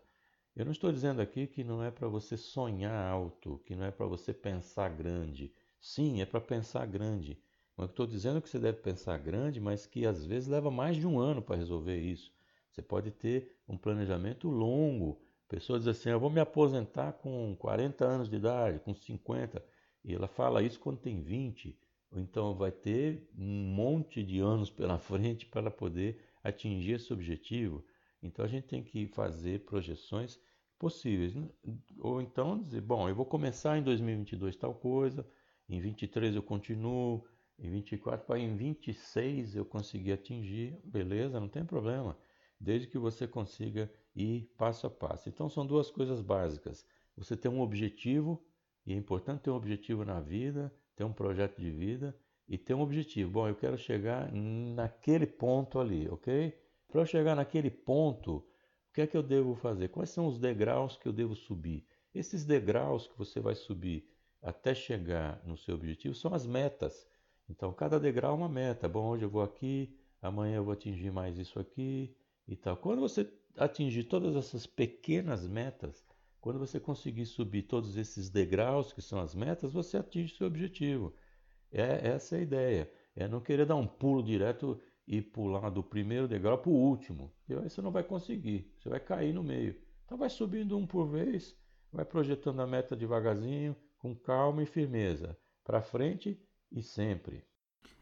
Eu 0.56 0.66
não 0.66 0.72
estou 0.72 0.92
dizendo 0.92 1.24
aqui 1.24 1.48
que 1.48 1.64
não 1.64 1.84
é 1.84 1.90
para 1.90 2.08
você 2.08 2.38
sonhar 2.38 3.12
alto, 3.12 3.60
que 3.66 3.76
não 3.76 3.84
é 3.84 3.90
para 3.90 4.06
você 4.06 4.32
pensar 4.32 4.90
grande. 4.90 5.52
Sim, 5.82 6.22
é 6.22 6.26
para 6.26 6.40
pensar 6.40 6.86
grande. 6.86 7.42
Não 7.76 7.86
estou 7.86 8.06
dizendo 8.06 8.40
que 8.40 8.48
você 8.48 8.60
deve 8.60 8.78
pensar 8.78 9.18
grande, 9.18 9.60
mas 9.60 9.88
que 9.88 10.06
às 10.06 10.24
vezes 10.24 10.48
leva 10.48 10.70
mais 10.70 10.98
de 10.98 11.08
um 11.08 11.18
ano 11.20 11.42
para 11.42 11.56
resolver 11.56 11.98
isso. 11.98 12.32
Você 12.70 12.84
pode 12.84 13.10
ter 13.10 13.58
um 13.68 13.76
planejamento 13.76 14.48
longo. 14.48 15.20
A 15.48 15.50
pessoa 15.50 15.80
diz 15.80 15.88
assim: 15.88 16.10
Eu 16.12 16.20
vou 16.20 16.30
me 16.30 16.40
aposentar 16.40 17.14
com 17.14 17.56
40 17.58 18.06
anos 18.06 18.30
de 18.30 18.36
idade, 18.36 18.78
com 18.82 18.94
50. 18.94 19.64
E 20.04 20.14
ela 20.14 20.28
fala 20.28 20.64
isso 20.64 20.80
quando 20.80 21.00
tem 21.00 21.22
20. 21.22 21.78
Ou 22.12 22.20
então 22.20 22.56
vai 22.56 22.72
ter 22.72 23.30
um 23.38 23.46
monte 23.46 24.24
de 24.24 24.40
anos 24.40 24.70
pela 24.70 24.98
frente 25.00 25.46
para 25.46 25.70
poder 25.70 26.20
atingir 26.44 26.94
esse 26.94 27.14
objetivo. 27.14 27.84
Então 28.22 28.44
a 28.44 28.48
gente 28.48 28.68
tem 28.68 28.84
que 28.84 29.08
fazer 29.08 29.66
projeções 29.66 30.40
possíveis. 30.78 31.34
Ou 32.00 32.22
então 32.22 32.62
dizer: 32.62 32.82
Bom, 32.82 33.08
eu 33.08 33.16
vou 33.16 33.26
começar 33.26 33.78
em 33.78 33.84
2022 33.84 34.56
tal 34.56 34.74
coisa, 34.74 35.26
em 35.68 35.80
23 35.80 36.36
eu 36.36 36.44
continuo, 36.44 37.26
em 37.58 37.70
24 37.70 38.26
para 38.26 38.40
em 38.40 38.56
26 38.56 39.56
eu 39.56 39.66
conseguir 39.66 40.14
atingir, 40.14 40.80
beleza, 40.84 41.40
não 41.40 41.50
tem 41.50 41.66
problema 41.66 42.18
desde 42.60 42.88
que 42.88 42.98
você 42.98 43.28
consiga 43.28 43.92
ir 44.16 44.52
passo 44.58 44.86
a 44.86 44.90
passo. 44.90 45.30
Então 45.30 45.50
são 45.50 45.66
duas 45.66 45.90
coisas 45.90 46.22
básicas. 46.22 46.86
Você 47.16 47.38
tem 47.38 47.50
um 47.50 47.62
objetivo, 47.62 48.44
e 48.90 48.94
é 48.94 48.96
importante 48.96 49.42
ter 49.42 49.52
um 49.52 49.56
objetivo 49.56 50.04
na 50.04 50.20
vida, 50.20 50.74
ter 50.96 51.04
um 51.04 51.14
projeto 51.14 51.62
de 51.62 51.70
vida 51.70 52.18
e 52.48 52.58
ter 52.58 52.74
um 52.74 52.82
objetivo. 52.82 53.30
Bom, 53.30 53.48
eu 53.48 53.54
quero 53.54 53.78
chegar 53.78 54.32
naquele 54.34 55.28
ponto 55.28 55.80
ali, 55.80 56.10
ok? 56.10 56.58
Para 56.88 57.02
eu 57.02 57.06
chegar 57.06 57.36
naquele 57.36 57.70
ponto, 57.70 58.38
o 58.38 58.94
que 58.94 59.02
é 59.02 59.06
que 59.06 59.16
eu 59.16 59.22
devo 59.22 59.54
fazer? 59.54 59.90
Quais 59.90 60.10
são 60.10 60.26
os 60.26 60.40
degraus 60.40 60.98
que 60.98 61.08
eu 61.08 61.14
devo 61.14 61.36
subir? 61.36 61.86
Esses 62.16 62.44
degraus 62.44 63.06
que 63.06 63.16
você 63.16 63.40
vai 63.40 63.54
subir 63.54 64.10
até 64.42 64.74
chegar 64.74 65.40
no 65.46 65.56
seu 65.56 65.76
objetivo 65.76 66.16
são 66.16 66.34
as 66.34 66.48
metas. 66.48 67.08
Então, 67.48 67.72
cada 67.72 68.00
degrau 68.00 68.32
é 68.32 68.38
uma 68.38 68.50
meta. 68.50 68.90
Bom, 68.90 69.08
hoje 69.10 69.24
eu 69.24 69.30
vou 69.30 69.44
aqui, 69.44 69.96
amanhã 70.20 70.56
eu 70.56 70.64
vou 70.64 70.74
atingir 70.74 71.12
mais 71.12 71.38
isso 71.38 71.60
aqui, 71.60 72.16
e 72.48 72.56
tal. 72.56 72.76
Quando 72.76 73.02
você 73.02 73.32
atingir 73.56 74.06
todas 74.06 74.36
essas 74.36 74.66
pequenas 74.66 75.48
metas, 75.48 76.04
quando 76.42 76.60
você 76.60 76.80
conseguir 76.80 77.26
subir 77.26 77.64
todos 77.64 77.98
esses 77.98 78.30
degraus 78.30 78.94
que 78.94 79.02
são 79.02 79.20
as 79.20 79.36
metas, 79.36 79.74
você 79.74 79.98
atinge 79.98 80.36
seu 80.36 80.48
objetivo. 80.48 81.14
É 81.72 82.08
essa 82.08 82.36
é 82.36 82.40
a 82.40 82.42
ideia. 82.42 82.92
É 83.16 83.28
não 83.28 83.42
querer 83.42 83.66
dar 83.66 83.76
um 83.76 83.86
pulo 83.86 84.24
direto 84.24 84.80
e 85.06 85.22
pular 85.22 85.70
do 85.70 85.84
primeiro 85.84 86.28
degrau 86.28 86.58
para 86.58 86.70
o 86.70 86.76
último. 86.76 87.34
E 87.48 87.54
aí 87.54 87.70
você 87.70 87.82
não 87.82 87.92
vai 87.92 88.04
conseguir. 88.04 88.72
Você 88.78 88.90
vai 88.90 89.00
cair 89.00 89.34
no 89.34 89.44
meio. 89.44 89.76
Então 90.06 90.18
vai 90.18 90.30
subindo 90.30 90.78
um 90.78 90.88
por 90.88 91.08
vez, 91.08 91.56
vai 91.92 92.06
projetando 92.06 92.62
a 92.62 92.68
meta 92.68 92.96
devagarzinho, 92.96 93.76
com 93.98 94.16
calma 94.16 94.64
e 94.64 94.66
firmeza, 94.66 95.38
para 95.64 95.82
frente 95.82 96.40
e 96.72 96.82
sempre. 96.82 97.44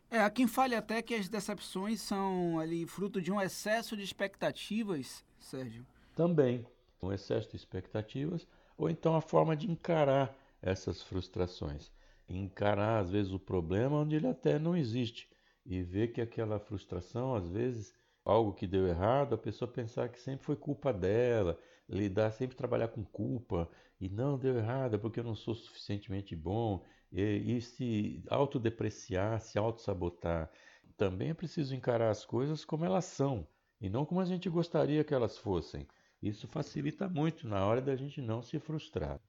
É, 0.10 0.20
há 0.20 0.30
quem 0.30 0.48
fale 0.48 0.76
até 0.76 1.02
que 1.02 1.16
as 1.16 1.28
decepções 1.28 2.02
são 2.02 2.60
ali 2.60 2.86
fruto 2.86 3.22
de 3.22 3.32
um 3.32 3.42
excesso 3.42 3.98
de 3.98 4.04
expectativas, 4.04 5.26
Sérgio. 5.38 5.86
Também, 6.16 6.66
um 7.02 7.12
excesso 7.12 7.50
de 7.50 7.56
expectativas, 7.56 8.48
ou 8.78 8.90
então 8.90 9.16
a 9.16 9.22
forma 9.22 9.56
de 9.56 9.70
encarar 9.70 10.36
essas 10.62 11.02
frustrações. 11.02 11.92
Encarar, 12.30 13.00
às 13.00 13.10
vezes, 13.12 13.32
o 13.32 13.40
problema 13.40 13.98
onde 13.98 14.16
ele 14.16 14.28
até 14.28 14.60
não 14.60 14.76
existe. 14.76 15.30
E 15.66 15.82
ver 15.82 16.10
que 16.10 16.22
aquela 16.22 16.60
frustração, 16.60 17.36
às 17.36 17.48
vezes, 17.50 17.94
algo 18.24 18.54
que 18.54 18.68
deu 18.68 18.88
errado, 18.88 19.34
a 19.36 19.38
pessoa 19.38 19.72
pensar 19.72 20.10
que 20.10 20.20
sempre 20.20 20.46
foi 20.46 20.56
culpa 20.56 20.94
dela, 20.94 21.60
lidar, 21.88 22.32
sempre 22.32 22.56
trabalhar 22.58 22.90
com 22.90 23.04
culpa, 23.04 23.70
e 24.00 24.10
não 24.10 24.38
deu 24.38 24.58
errado 24.58 24.96
é 24.96 24.98
porque 24.98 25.20
eu 25.20 25.24
não 25.24 25.36
sou 25.36 25.56
suficientemente 25.56 26.36
bom, 26.36 26.84
e, 27.12 27.58
e 27.58 27.62
se 27.62 28.24
autodepreciar, 28.30 29.40
se 29.42 29.58
autossabotar. 29.58 30.52
Também 30.98 31.30
é 31.30 31.34
preciso 31.34 31.76
encarar 31.76 32.10
as 32.10 32.26
coisas 32.26 32.66
como 32.66 32.86
elas 32.86 33.06
são 33.06 33.48
e 33.80 33.90
não 33.90 34.06
como 34.06 34.20
a 34.20 34.26
gente 34.26 34.50
gostaria 34.50 35.04
que 35.04 35.14
elas 35.14 35.38
fossem. 35.38 35.88
Isso 36.22 36.48
facilita 36.48 37.08
muito 37.08 37.48
na 37.48 37.66
hora 37.66 37.82
da 37.82 37.96
gente 37.96 38.22
não 38.22 38.42
se 38.42 38.60
frustrar. 38.60 39.20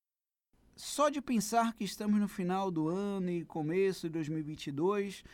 Só 0.74 1.08
de 1.08 1.20
pensar 1.20 1.74
que 1.74 1.84
estamos 1.84 2.20
no 2.20 2.28
final 2.28 2.70
do 2.70 2.88
ano 2.88 3.30
e 3.30 3.44
começo 3.44 4.06
de 4.06 4.12
2022, 4.12 5.24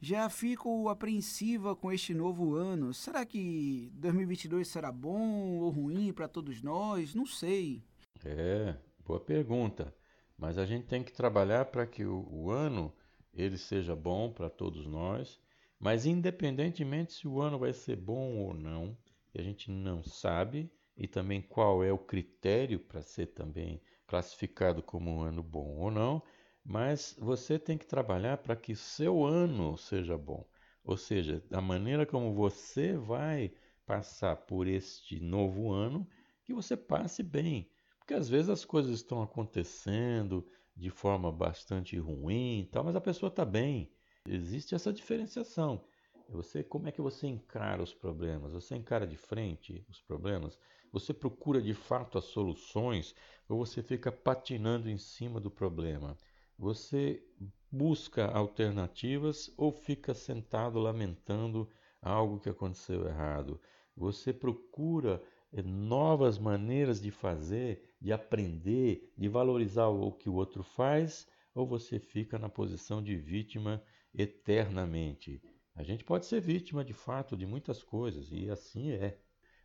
já 0.00 0.28
fico 0.28 0.88
apreensiva 0.88 1.74
com 1.74 1.92
este 1.92 2.12
novo 2.12 2.54
ano. 2.54 2.92
Será 2.92 3.24
que 3.24 3.90
2022 3.94 4.66
será 4.66 4.92
bom 4.92 5.58
ou 5.58 5.70
ruim 5.70 6.12
para 6.12 6.28
todos 6.28 6.62
nós? 6.62 7.14
Não 7.14 7.26
sei. 7.26 7.82
É, 8.24 8.76
boa 9.04 9.20
pergunta. 9.20 9.94
Mas 10.36 10.58
a 10.58 10.66
gente 10.66 10.86
tem 10.86 11.02
que 11.02 11.12
trabalhar 11.12 11.66
para 11.66 11.86
que 11.86 12.04
o, 12.04 12.26
o 12.30 12.50
ano 12.50 12.92
ele 13.32 13.56
seja 13.56 13.94
bom 13.94 14.32
para 14.32 14.50
todos 14.50 14.86
nós, 14.86 15.40
mas 15.78 16.06
independentemente 16.06 17.12
se 17.12 17.28
o 17.28 17.40
ano 17.40 17.58
vai 17.58 17.72
ser 17.72 17.96
bom 17.96 18.36
ou 18.36 18.52
não, 18.52 18.96
a 19.32 19.42
gente 19.42 19.70
não 19.70 20.02
sabe 20.02 20.70
e 20.98 21.06
também 21.06 21.40
qual 21.40 21.84
é 21.84 21.92
o 21.92 21.98
critério 21.98 22.80
para 22.80 23.00
ser 23.00 23.26
também 23.28 23.80
classificado 24.06 24.82
como 24.82 25.10
um 25.10 25.20
ano 25.22 25.42
bom 25.42 25.76
ou 25.76 25.90
não, 25.90 26.22
mas 26.64 27.16
você 27.18 27.58
tem 27.58 27.78
que 27.78 27.86
trabalhar 27.86 28.38
para 28.38 28.56
que 28.56 28.74
seu 28.74 29.24
ano 29.24 29.78
seja 29.78 30.18
bom, 30.18 30.44
ou 30.84 30.96
seja, 30.96 31.42
da 31.48 31.60
maneira 31.60 32.04
como 32.04 32.34
você 32.34 32.96
vai 32.96 33.52
passar 33.86 34.36
por 34.36 34.66
este 34.66 35.20
novo 35.20 35.72
ano, 35.72 36.06
que 36.44 36.52
você 36.52 36.76
passe 36.76 37.22
bem, 37.22 37.70
porque 37.98 38.14
às 38.14 38.28
vezes 38.28 38.50
as 38.50 38.64
coisas 38.64 38.92
estão 38.92 39.22
acontecendo 39.22 40.44
de 40.74 40.90
forma 40.90 41.30
bastante 41.30 41.96
ruim, 41.98 42.68
tal, 42.72 42.84
mas 42.84 42.96
a 42.96 43.00
pessoa 43.00 43.28
está 43.28 43.44
bem. 43.44 43.92
Existe 44.26 44.74
essa 44.74 44.92
diferenciação. 44.92 45.84
Você, 46.30 46.62
como 46.62 46.88
é 46.88 46.92
que 46.92 47.00
você 47.00 47.26
encara 47.26 47.82
os 47.82 47.94
problemas? 47.94 48.52
Você 48.52 48.76
encara 48.76 49.06
de 49.06 49.16
frente 49.16 49.84
os 49.88 50.00
problemas? 50.00 50.58
Você 50.92 51.12
procura 51.12 51.60
de 51.60 51.74
fato 51.74 52.18
as 52.18 52.24
soluções 52.24 53.14
ou 53.48 53.58
você 53.64 53.82
fica 53.82 54.10
patinando 54.10 54.88
em 54.88 54.98
cima 54.98 55.40
do 55.40 55.50
problema? 55.50 56.16
Você 56.58 57.22
busca 57.70 58.26
alternativas 58.26 59.52
ou 59.56 59.70
fica 59.70 60.14
sentado 60.14 60.78
lamentando 60.78 61.68
algo 62.00 62.40
que 62.40 62.48
aconteceu 62.48 63.06
errado? 63.06 63.60
Você 63.96 64.32
procura 64.32 65.22
eh, 65.52 65.62
novas 65.62 66.38
maneiras 66.38 67.00
de 67.00 67.10
fazer 67.10 67.88
de 68.00 68.12
aprender, 68.12 69.12
de 69.16 69.28
valorizar 69.28 69.88
o 69.88 70.12
que 70.12 70.28
o 70.28 70.34
outro 70.34 70.62
faz, 70.62 71.26
ou 71.54 71.66
você 71.66 71.98
fica 71.98 72.38
na 72.38 72.48
posição 72.48 73.02
de 73.02 73.16
vítima 73.16 73.82
eternamente? 74.14 75.42
A 75.74 75.82
gente 75.82 76.04
pode 76.04 76.26
ser 76.26 76.40
vítima 76.40 76.84
de 76.84 76.92
fato 76.92 77.36
de 77.36 77.46
muitas 77.46 77.82
coisas, 77.82 78.30
e 78.32 78.48
assim 78.50 78.90
é. 78.92 79.18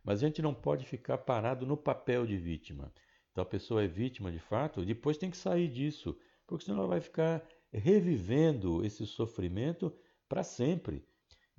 Mas 0.04 0.22
a 0.22 0.26
gente 0.26 0.42
não 0.42 0.54
pode 0.54 0.84
ficar 0.84 1.18
parado 1.18 1.66
no 1.66 1.76
papel 1.76 2.26
de 2.26 2.36
vítima. 2.36 2.92
Então 3.32 3.42
a 3.42 3.46
pessoa 3.46 3.82
é 3.82 3.88
vítima 3.88 4.30
de 4.30 4.38
fato, 4.38 4.84
depois 4.84 5.18
tem 5.18 5.30
que 5.30 5.36
sair 5.36 5.68
disso, 5.68 6.16
porque 6.46 6.66
senão 6.66 6.78
ela 6.78 6.88
vai 6.88 7.00
ficar 7.00 7.44
revivendo 7.72 8.84
esse 8.84 9.06
sofrimento 9.06 9.92
para 10.28 10.44
sempre. 10.44 11.04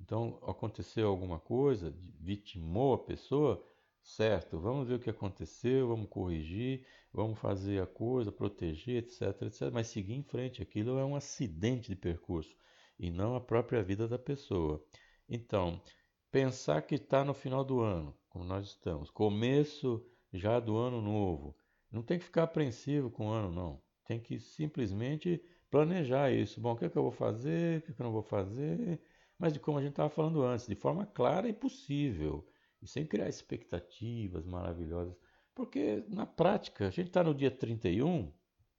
Então 0.00 0.38
aconteceu 0.46 1.08
alguma 1.08 1.38
coisa, 1.38 1.94
vitimou 2.20 2.94
a 2.94 3.04
pessoa, 3.04 3.62
certo, 4.02 4.58
vamos 4.58 4.86
ver 4.86 4.94
o 4.94 5.00
que 5.00 5.10
aconteceu, 5.10 5.88
vamos 5.88 6.08
corrigir, 6.08 6.86
vamos 7.12 7.38
fazer 7.38 7.82
a 7.82 7.86
coisa, 7.86 8.30
proteger, 8.30 9.02
etc, 9.02 9.42
etc, 9.42 9.70
mas 9.72 9.88
seguir 9.88 10.14
em 10.14 10.22
frente. 10.22 10.62
Aquilo 10.62 10.98
é 10.98 11.04
um 11.04 11.16
acidente 11.16 11.88
de 11.88 11.96
percurso 11.96 12.54
e 12.98 13.10
não 13.10 13.34
a 13.34 13.40
própria 13.40 13.82
vida 13.82 14.06
da 14.06 14.18
pessoa. 14.18 14.82
Então, 15.28 15.82
pensar 16.30 16.82
que 16.82 16.94
está 16.94 17.24
no 17.24 17.34
final 17.34 17.64
do 17.64 17.80
ano, 17.80 18.16
como 18.36 18.44
nós 18.44 18.66
estamos, 18.66 19.10
começo 19.10 20.04
já 20.32 20.60
do 20.60 20.76
ano 20.76 21.00
novo, 21.00 21.56
não 21.90 22.02
tem 22.02 22.18
que 22.18 22.24
ficar 22.26 22.42
apreensivo 22.42 23.10
com 23.10 23.28
o 23.28 23.30
ano, 23.30 23.50
não. 23.50 23.82
Tem 24.04 24.20
que 24.20 24.38
simplesmente 24.38 25.42
planejar 25.70 26.30
isso. 26.30 26.60
Bom, 26.60 26.72
o 26.72 26.76
que, 26.76 26.84
é 26.84 26.90
que 26.90 26.98
eu 26.98 27.02
vou 27.02 27.10
fazer, 27.12 27.78
o 27.78 27.82
que, 27.82 27.92
é 27.92 27.94
que 27.94 28.00
eu 28.00 28.04
não 28.04 28.12
vou 28.12 28.22
fazer, 28.22 29.00
mas 29.38 29.52
de 29.54 29.60
como 29.60 29.78
a 29.78 29.82
gente 29.82 29.92
estava 29.92 30.10
falando 30.10 30.42
antes, 30.42 30.66
de 30.66 30.74
forma 30.74 31.06
clara 31.06 31.48
e 31.48 31.52
possível 31.52 32.46
e 32.82 32.86
sem 32.86 33.06
criar 33.06 33.28
expectativas 33.28 34.44
maravilhosas. 34.44 35.16
Porque 35.54 36.04
na 36.08 36.26
prática, 36.26 36.88
a 36.88 36.90
gente 36.90 37.08
está 37.08 37.24
no 37.24 37.34
dia 37.34 37.50
31 37.50 38.30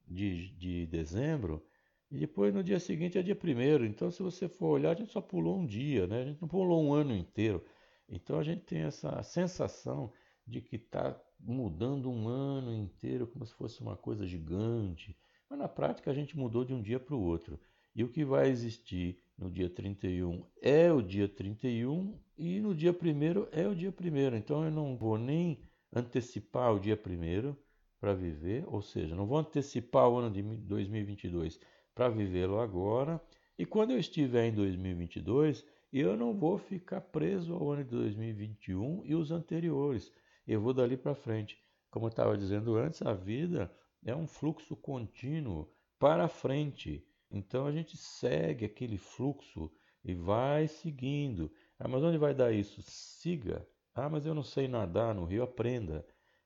de, 0.08 0.50
de 0.56 0.86
dezembro 0.88 1.66
E 2.12 2.18
depois 2.20 2.54
no 2.54 2.64
dia 2.64 2.80
seguinte 2.80 3.18
é 3.18 3.24
dia 3.24 3.36
primeiro. 3.36 3.86
Então, 3.86 4.10
se 4.12 4.22
você 4.22 4.48
for 4.48 4.68
olhar, 4.70 4.92
a 4.92 4.96
gente 4.96 5.12
só 5.12 5.22
pulou 5.22 5.58
um 5.60 5.66
dia, 5.66 6.08
né? 6.08 6.22
A 6.22 6.26
gente 6.26 6.42
não 6.42 6.48
pulou 6.48 6.84
um 6.84 6.94
ano 6.94 7.16
inteiro. 7.16 7.64
Então 8.10 8.40
a 8.40 8.44
gente 8.44 8.62
tem 8.62 8.82
essa 8.82 9.22
sensação 9.24 10.12
de 10.46 10.62
que 10.62 10.78
está 10.78 11.20
mudando 11.40 12.10
um 12.10 12.28
ano 12.28 12.74
inteiro 12.74 13.28
como 13.28 13.46
se 13.46 13.54
fosse 13.54 13.82
uma 13.82 13.96
coisa 13.96 14.26
gigante. 14.26 15.16
Mas 15.50 15.60
na 15.60 15.68
prática 15.68 16.10
a 16.10 16.14
gente 16.14 16.38
mudou 16.38 16.64
de 16.64 16.74
um 16.74 16.82
dia 16.82 17.00
para 17.00 17.16
o 17.16 17.22
outro. 17.22 17.60
E 17.96 18.04
o 18.04 18.10
que 18.10 18.24
vai 18.24 18.50
existir 18.50 19.20
no 19.38 19.50
dia 19.50 19.70
31 19.70 20.46
é 20.62 20.92
o 20.92 21.02
dia 21.02 21.28
31 21.28 22.18
e 22.38 22.60
no 22.60 22.76
dia 22.76 22.92
1 22.92 23.48
é 23.52 23.68
o 23.68 23.76
dia 23.76 23.90
1. 23.90 24.36
Então 24.36 24.64
eu 24.64 24.72
não 24.72 24.96
vou 24.96 25.18
nem 25.18 25.60
antecipar 25.94 26.74
o 26.74 26.80
dia 26.80 26.96
1 26.96 27.56
para 28.00 28.14
viver, 28.14 28.64
ou 28.68 28.82
seja, 28.82 29.16
não 29.16 29.26
vou 29.26 29.40
antecipar 29.40 30.08
o 30.10 30.18
ano 30.18 30.30
de 30.30 30.42
2022 30.42 31.60
para 31.96 32.10
vivê-lo 32.10 32.60
agora. 32.60 33.20
E 33.58 33.66
quando 33.66 33.92
eu 33.92 34.00
estiver 34.00 34.46
em 34.46 34.54
2022, 34.54 35.66
eu 35.92 36.18
não 36.18 36.34
vou 36.34 36.58
ficar 36.58 37.02
preso 37.02 37.54
ao 37.54 37.72
ano 37.72 37.84
de 37.84 37.92
2021 37.92 39.06
e 39.06 39.16
os 39.16 39.32
anteriores. 39.32 40.12
Eu 40.48 40.62
vou 40.62 40.74
dali 40.74 40.98
para 40.98 41.16
frente. 41.16 41.58
Como 41.90 42.06
eu 42.06 42.10
estava 42.10 42.38
dizendo 42.38 42.76
antes, 42.76 43.02
a 43.02 43.14
vida 43.14 43.72
é 44.04 44.16
um 44.16 44.28
fluxo 44.28 44.76
contínuo 44.76 45.70
para 46.00 46.28
frente. 46.28 47.06
Então 47.32 47.66
a 47.66 47.72
gente 47.72 47.98
segue 47.98 48.66
aquele 48.66 48.98
fluxo 48.98 49.72
e 50.04 50.14
vai 50.14 50.68
seguindo. 50.68 51.52
Ah, 51.80 51.88
mas 51.88 52.04
onde 52.04 52.18
vai 52.18 52.34
dar 52.34 52.52
isso? 52.52 52.82
Siga. 52.82 53.68
Ah, 53.94 54.10
mas 54.10 54.26
eu 54.26 54.34
não 54.34 54.44
sei 54.44 54.68
nadar 54.68 55.14
no 55.14 55.26
rio, 55.26 55.44
aprenda. 55.44 56.06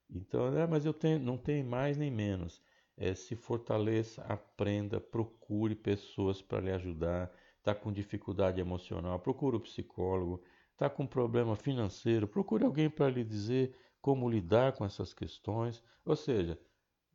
Então, 0.10 0.46
ah, 0.58 0.68
mas 0.68 0.86
eu 0.86 0.94
tenho, 0.94 1.20
não 1.20 1.38
tenho 1.38 1.66
mais 1.66 1.98
nem 1.98 2.12
menos. 2.12 2.62
É, 2.98 3.14
se 3.14 3.36
fortaleça, 3.36 4.22
aprenda, 4.24 5.00
procure 5.00 5.76
pessoas 5.76 6.42
para 6.42 6.62
lhe 6.62 6.72
ajudar. 6.72 7.32
Está 7.62 7.76
com 7.76 7.94
dificuldade 7.94 8.60
emocional, 8.60 9.20
procure 9.20 9.56
o 9.56 9.60
um 9.60 9.62
psicólogo. 9.62 10.42
Está 10.74 10.90
com 10.90 11.06
problema 11.06 11.56
financeiro, 11.56 12.28
procure 12.28 12.66
alguém 12.66 12.90
para 12.90 13.08
lhe 13.08 13.24
dizer 13.24 13.76
como 14.02 14.28
lidar 14.28 14.74
com 14.74 14.84
essas 14.84 15.14
questões. 15.14 15.84
Ou 16.04 16.16
seja, 16.16 16.60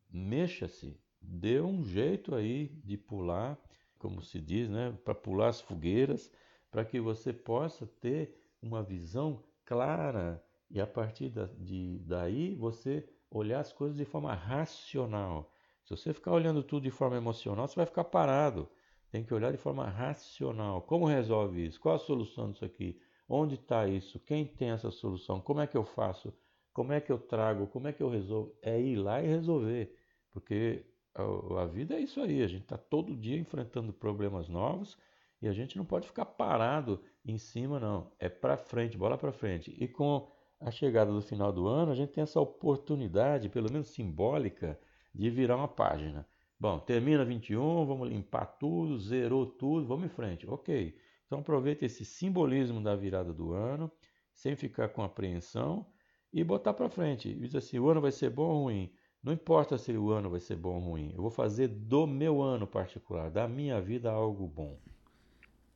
mexa-se, 0.08 0.96
dê 1.20 1.60
um 1.60 1.82
jeito 1.82 2.32
aí 2.32 2.68
de 2.84 2.96
pular, 2.96 3.58
como 3.98 4.22
se 4.22 4.40
diz, 4.40 4.70
né, 4.70 4.96
para 5.04 5.16
pular 5.16 5.48
as 5.48 5.60
fogueiras, 5.60 6.30
para 6.70 6.84
que 6.84 7.00
você 7.00 7.32
possa 7.32 7.84
ter 8.00 8.32
uma 8.62 8.84
visão 8.84 9.42
clara 9.64 10.40
e 10.70 10.80
a 10.80 10.86
partir 10.86 11.30
da, 11.30 11.46
de, 11.58 11.98
daí 12.04 12.54
você 12.54 13.04
olhar 13.28 13.58
as 13.58 13.72
coisas 13.72 13.96
de 13.96 14.04
forma 14.04 14.32
racional. 14.32 15.50
Se 15.84 15.90
você 15.90 16.12
ficar 16.12 16.30
olhando 16.30 16.62
tudo 16.62 16.84
de 16.84 16.90
forma 16.90 17.16
emocional, 17.16 17.66
você 17.66 17.74
vai 17.74 17.86
ficar 17.86 18.04
parado. 18.04 18.68
Tem 19.10 19.24
que 19.24 19.32
olhar 19.32 19.52
de 19.52 19.58
forma 19.58 19.88
racional. 19.88 20.82
Como 20.82 21.06
resolve 21.06 21.64
isso? 21.66 21.80
Qual 21.80 21.94
a 21.94 21.98
solução 21.98 22.50
disso 22.50 22.64
aqui? 22.64 23.00
Onde 23.28 23.54
está 23.54 23.86
isso? 23.86 24.18
Quem 24.20 24.44
tem 24.44 24.70
essa 24.70 24.90
solução? 24.90 25.40
Como 25.40 25.60
é 25.60 25.66
que 25.66 25.76
eu 25.76 25.84
faço? 25.84 26.32
Como 26.72 26.92
é 26.92 27.00
que 27.00 27.10
eu 27.10 27.18
trago? 27.18 27.66
Como 27.68 27.88
é 27.88 27.92
que 27.92 28.02
eu 28.02 28.08
resolvo? 28.08 28.54
É 28.62 28.80
ir 28.80 28.96
lá 28.96 29.22
e 29.22 29.26
resolver. 29.26 29.96
Porque 30.30 30.84
a, 31.14 31.62
a 31.62 31.66
vida 31.66 31.94
é 31.94 32.00
isso 32.00 32.20
aí. 32.20 32.42
A 32.42 32.46
gente 32.46 32.62
está 32.62 32.76
todo 32.76 33.16
dia 33.16 33.38
enfrentando 33.38 33.92
problemas 33.92 34.48
novos 34.48 34.96
e 35.40 35.48
a 35.48 35.52
gente 35.52 35.76
não 35.76 35.84
pode 35.84 36.06
ficar 36.06 36.26
parado 36.26 37.00
em 37.24 37.38
cima, 37.38 37.80
não. 37.80 38.10
É 38.18 38.28
para 38.28 38.56
frente, 38.56 38.96
bola 38.96 39.18
para 39.18 39.32
frente. 39.32 39.74
E 39.78 39.88
com 39.88 40.28
a 40.60 40.70
chegada 40.70 41.12
do 41.12 41.20
final 41.20 41.52
do 41.52 41.66
ano, 41.66 41.92
a 41.92 41.94
gente 41.94 42.12
tem 42.12 42.22
essa 42.22 42.40
oportunidade, 42.40 43.48
pelo 43.48 43.70
menos 43.70 43.88
simbólica, 43.88 44.78
de 45.14 45.30
virar 45.30 45.56
uma 45.56 45.68
página. 45.68 46.26
Bom, 46.58 46.78
termina 46.78 47.24
21, 47.24 47.84
vamos 47.84 48.08
limpar 48.08 48.46
tudo, 48.46 48.98
zerou 48.98 49.46
tudo, 49.46 49.86
vamos 49.86 50.06
em 50.06 50.08
frente. 50.08 50.48
Ok. 50.48 50.96
Então 51.26 51.40
aproveita 51.40 51.84
esse 51.84 52.04
simbolismo 52.04 52.82
da 52.82 52.96
virada 52.96 53.32
do 53.32 53.52
ano, 53.52 53.90
sem 54.32 54.56
ficar 54.56 54.88
com 54.88 55.02
apreensão, 55.02 55.86
e 56.32 56.42
botar 56.44 56.74
para 56.74 56.88
frente. 56.88 57.34
Diz 57.34 57.54
assim: 57.54 57.78
o 57.78 57.88
ano 57.88 58.00
vai 58.00 58.12
ser 58.12 58.30
bom 58.30 58.48
ou 58.48 58.64
ruim? 58.64 58.92
Não 59.22 59.32
importa 59.32 59.76
se 59.76 59.92
o 59.96 60.10
ano 60.10 60.30
vai 60.30 60.40
ser 60.40 60.56
bom 60.56 60.76
ou 60.76 60.80
ruim, 60.80 61.12
eu 61.14 61.22
vou 61.22 61.30
fazer 61.30 61.68
do 61.68 62.06
meu 62.06 62.40
ano 62.40 62.66
particular, 62.66 63.30
da 63.30 63.48
minha 63.48 63.80
vida, 63.80 64.10
algo 64.10 64.46
bom. 64.46 64.78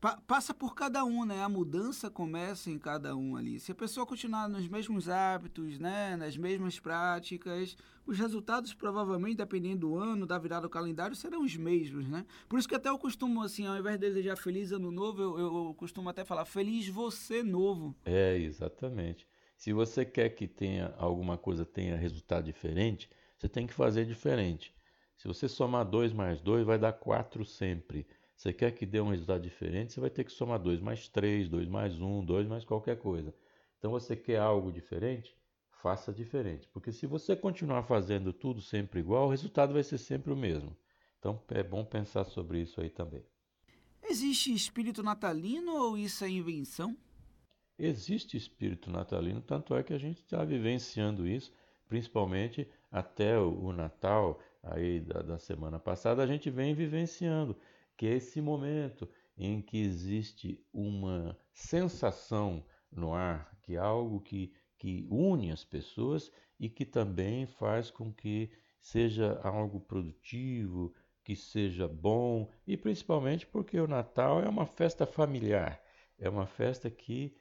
Pa 0.00 0.16
passa 0.26 0.54
por 0.54 0.74
cada 0.74 1.04
um, 1.04 1.26
né? 1.26 1.42
A 1.42 1.48
mudança 1.48 2.10
começa 2.10 2.70
em 2.70 2.78
cada 2.78 3.14
um 3.14 3.36
ali. 3.36 3.60
Se 3.60 3.70
a 3.70 3.74
pessoa 3.74 4.06
continuar 4.06 4.48
nos 4.48 4.66
mesmos 4.66 5.10
hábitos, 5.10 5.78
né? 5.78 6.16
Nas 6.16 6.38
mesmas 6.38 6.80
práticas, 6.80 7.76
os 8.06 8.18
resultados 8.18 8.72
provavelmente, 8.72 9.36
dependendo 9.36 9.80
do 9.80 9.96
ano, 9.96 10.26
da 10.26 10.38
virada 10.38 10.62
do 10.62 10.70
calendário, 10.70 11.14
serão 11.14 11.42
os 11.42 11.54
mesmos, 11.54 12.08
né? 12.08 12.24
Por 12.48 12.58
isso 12.58 12.66
que 12.66 12.74
até 12.74 12.88
eu 12.88 12.98
costumo, 12.98 13.42
assim, 13.42 13.66
ao 13.66 13.76
invés 13.76 13.98
de 13.98 14.06
desejar 14.06 14.36
feliz 14.36 14.72
ano 14.72 14.90
novo, 14.90 15.20
eu, 15.20 15.38
eu 15.38 15.74
costumo 15.74 16.08
até 16.08 16.24
falar 16.24 16.46
feliz 16.46 16.88
você 16.88 17.42
novo. 17.42 17.94
É, 18.06 18.38
exatamente. 18.38 19.28
Se 19.54 19.70
você 19.70 20.06
quer 20.06 20.30
que 20.30 20.48
tenha 20.48 20.94
alguma 20.96 21.36
coisa 21.36 21.66
tenha 21.66 21.94
resultado 21.94 22.46
diferente, 22.46 23.10
você 23.36 23.50
tem 23.50 23.66
que 23.66 23.74
fazer 23.74 24.06
diferente. 24.06 24.74
Se 25.18 25.28
você 25.28 25.46
somar 25.46 25.84
2 25.84 26.14
mais 26.14 26.40
2, 26.40 26.64
vai 26.64 26.78
dar 26.78 26.94
4 26.94 27.44
sempre. 27.44 28.06
Você 28.40 28.54
quer 28.54 28.70
que 28.70 28.86
dê 28.86 28.98
um 28.98 29.10
resultado 29.10 29.42
diferente, 29.42 29.92
você 29.92 30.00
vai 30.00 30.08
ter 30.08 30.24
que 30.24 30.32
somar 30.32 30.58
2 30.58 30.80
mais 30.80 31.06
3, 31.06 31.46
2 31.46 31.68
mais 31.68 32.00
1, 32.00 32.24
2 32.24 32.48
mais 32.48 32.64
qualquer 32.64 32.96
coisa. 32.96 33.34
Então 33.78 33.90
você 33.90 34.16
quer 34.16 34.38
algo 34.38 34.72
diferente? 34.72 35.36
Faça 35.82 36.10
diferente. 36.10 36.66
Porque 36.72 36.90
se 36.90 37.06
você 37.06 37.36
continuar 37.36 37.82
fazendo 37.82 38.32
tudo 38.32 38.62
sempre 38.62 39.00
igual, 39.00 39.26
o 39.26 39.30
resultado 39.30 39.74
vai 39.74 39.82
ser 39.82 39.98
sempre 39.98 40.32
o 40.32 40.36
mesmo. 40.36 40.74
Então 41.18 41.38
é 41.50 41.62
bom 41.62 41.84
pensar 41.84 42.24
sobre 42.24 42.62
isso 42.62 42.80
aí 42.80 42.88
também. 42.88 43.22
Existe 44.08 44.54
espírito 44.54 45.02
natalino 45.02 45.76
ou 45.76 45.98
isso 45.98 46.24
é 46.24 46.30
invenção? 46.30 46.96
Existe 47.78 48.38
espírito 48.38 48.90
natalino, 48.90 49.42
tanto 49.42 49.74
é 49.74 49.82
que 49.82 49.92
a 49.92 49.98
gente 49.98 50.22
está 50.22 50.42
vivenciando 50.46 51.28
isso, 51.28 51.52
principalmente 51.86 52.66
até 52.90 53.38
o, 53.38 53.70
Natal 53.70 54.40
aí 54.62 54.98
da, 55.00 55.20
da 55.20 55.38
semana 55.38 55.78
passada, 55.78 56.22
a 56.22 56.26
gente 56.26 56.48
vem 56.48 56.74
vivenciando 56.74 57.54
que 58.00 58.06
é 58.06 58.14
esse 58.14 58.40
momento 58.40 59.06
em 59.36 59.60
que 59.60 59.76
existe 59.76 60.58
uma 60.72 61.38
sensação 61.52 62.64
no 62.90 63.12
ar, 63.12 63.54
que 63.60 63.74
é 63.74 63.78
algo 63.78 64.22
que, 64.22 64.54
que 64.78 65.06
une 65.10 65.50
as 65.50 65.64
pessoas 65.64 66.32
e 66.58 66.70
que 66.70 66.86
também 66.86 67.44
faz 67.44 67.90
com 67.90 68.10
que 68.10 68.50
seja 68.80 69.38
algo 69.44 69.80
produtivo, 69.80 70.94
que 71.22 71.36
seja 71.36 71.86
bom, 71.86 72.50
e 72.66 72.74
principalmente 72.74 73.46
porque 73.46 73.78
o 73.78 73.86
Natal 73.86 74.40
é 74.40 74.48
uma 74.48 74.64
festa 74.64 75.04
familiar, 75.04 75.78
é 76.18 76.26
uma 76.26 76.46
festa 76.46 76.90
que, 76.90 77.36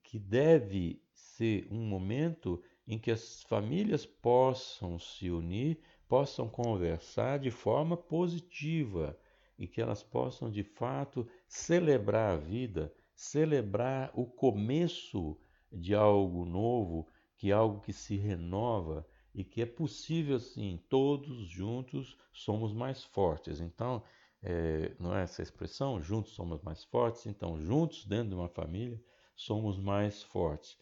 que 0.00 0.16
deve 0.16 1.02
ser 1.12 1.66
um 1.72 1.84
momento 1.84 2.62
em 2.86 3.00
que 3.00 3.10
as 3.10 3.42
famílias 3.42 4.06
possam 4.06 4.96
se 4.96 5.28
unir, 5.28 5.80
possam 6.06 6.48
conversar 6.48 7.40
de 7.40 7.50
forma 7.50 7.96
positiva 7.96 9.18
e 9.58 9.66
que 9.66 9.80
elas 9.80 10.02
possam 10.02 10.50
de 10.50 10.62
fato 10.62 11.26
celebrar 11.46 12.34
a 12.34 12.36
vida, 12.36 12.92
celebrar 13.14 14.10
o 14.14 14.26
começo 14.26 15.38
de 15.72 15.94
algo 15.94 16.44
novo, 16.44 17.08
que 17.36 17.50
é 17.50 17.54
algo 17.54 17.80
que 17.80 17.92
se 17.92 18.16
renova 18.16 19.06
e 19.34 19.42
que 19.44 19.60
é 19.62 19.66
possível 19.66 20.38
sim, 20.38 20.80
todos 20.88 21.46
juntos 21.48 22.16
somos 22.32 22.72
mais 22.72 23.02
fortes. 23.02 23.60
Então, 23.60 24.02
é, 24.42 24.94
não 24.98 25.14
é 25.16 25.22
essa 25.22 25.42
expressão? 25.42 26.00
Juntos 26.00 26.32
somos 26.32 26.60
mais 26.62 26.84
fortes. 26.84 27.26
Então, 27.26 27.58
juntos 27.58 28.04
dentro 28.04 28.28
de 28.28 28.34
uma 28.34 28.48
família 28.48 29.02
somos 29.34 29.78
mais 29.78 30.22
fortes. 30.22 30.78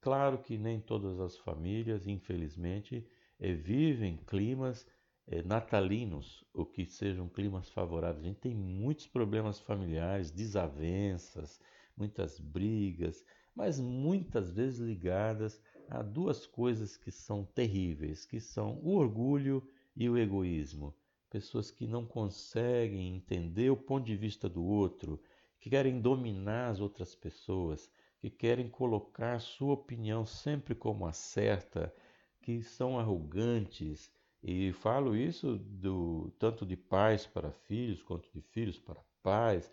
Claro 0.00 0.38
que 0.38 0.56
nem 0.56 0.80
todas 0.80 1.18
as 1.18 1.36
famílias, 1.36 2.06
infelizmente, 2.06 3.04
é, 3.40 3.52
vivem 3.52 4.16
climas 4.16 4.86
é, 5.30 5.42
natalinos, 5.42 6.42
ou 6.54 6.64
que 6.64 6.86
sejam 6.86 7.28
climas 7.28 7.68
favoráveis. 7.68 8.24
A 8.24 8.28
gente 8.28 8.40
tem 8.40 8.54
muitos 8.54 9.06
problemas 9.06 9.60
familiares, 9.60 10.30
desavenças, 10.30 11.60
muitas 11.96 12.40
brigas, 12.40 13.24
mas 13.54 13.78
muitas 13.78 14.50
vezes 14.50 14.78
ligadas 14.78 15.60
a 15.88 16.02
duas 16.02 16.46
coisas 16.46 16.96
que 16.96 17.10
são 17.10 17.44
terríveis, 17.44 18.24
que 18.24 18.40
são 18.40 18.78
o 18.82 18.94
orgulho 18.94 19.62
e 19.94 20.08
o 20.08 20.16
egoísmo. 20.16 20.94
Pessoas 21.28 21.70
que 21.70 21.86
não 21.86 22.06
conseguem 22.06 23.16
entender 23.16 23.70
o 23.70 23.76
ponto 23.76 24.06
de 24.06 24.16
vista 24.16 24.48
do 24.48 24.64
outro, 24.64 25.20
que 25.60 25.68
querem 25.68 26.00
dominar 26.00 26.70
as 26.70 26.80
outras 26.80 27.14
pessoas, 27.14 27.90
que 28.18 28.30
querem 28.30 28.68
colocar 28.68 29.38
sua 29.40 29.74
opinião 29.74 30.24
sempre 30.24 30.74
como 30.74 31.06
a 31.06 31.12
certa, 31.12 31.94
que 32.40 32.62
são 32.62 32.98
arrogantes, 32.98 34.10
e 34.42 34.72
falo 34.72 35.16
isso 35.16 35.58
do, 35.58 36.30
tanto 36.38 36.64
de 36.64 36.76
pais 36.76 37.26
para 37.26 37.50
filhos, 37.50 38.02
quanto 38.02 38.30
de 38.32 38.40
filhos 38.40 38.78
para 38.78 39.04
pais, 39.22 39.70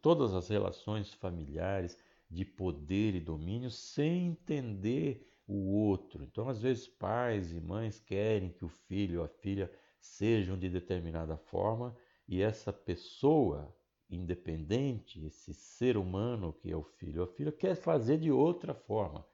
todas 0.00 0.34
as 0.34 0.48
relações 0.48 1.12
familiares 1.12 1.96
de 2.28 2.44
poder 2.44 3.14
e 3.14 3.20
domínio, 3.20 3.70
sem 3.70 4.26
entender 4.26 5.26
o 5.46 5.72
outro. 5.74 6.22
Então, 6.24 6.48
às 6.48 6.60
vezes, 6.60 6.86
pais 6.86 7.52
e 7.52 7.60
mães 7.60 7.98
querem 7.98 8.50
que 8.50 8.64
o 8.64 8.68
filho 8.68 9.20
ou 9.20 9.24
a 9.24 9.28
filha 9.28 9.70
sejam 10.00 10.58
de 10.58 10.68
determinada 10.68 11.36
forma 11.36 11.96
e 12.28 12.40
essa 12.40 12.72
pessoa 12.72 13.74
independente, 14.08 15.24
esse 15.24 15.54
ser 15.54 15.96
humano 15.96 16.52
que 16.52 16.70
é 16.70 16.76
o 16.76 16.82
filho, 16.82 17.22
a 17.22 17.26
filha 17.26 17.52
quer 17.52 17.74
fazer 17.76 18.18
de 18.18 18.30
outra 18.30 18.74
forma. 18.74 19.24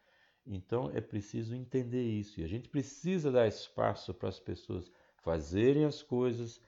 Então 0.46 0.90
é 0.94 1.00
preciso 1.00 1.54
entender 1.54 2.02
isso 2.02 2.40
e 2.40 2.44
a 2.44 2.46
gente 2.46 2.68
precisa 2.68 3.32
dar 3.32 3.48
espaço 3.48 4.14
para 4.14 4.28
as 4.28 4.38
pessoas 4.38 4.90
fazerem 5.16 5.84
as 5.84 6.02
coisas, 6.02 6.60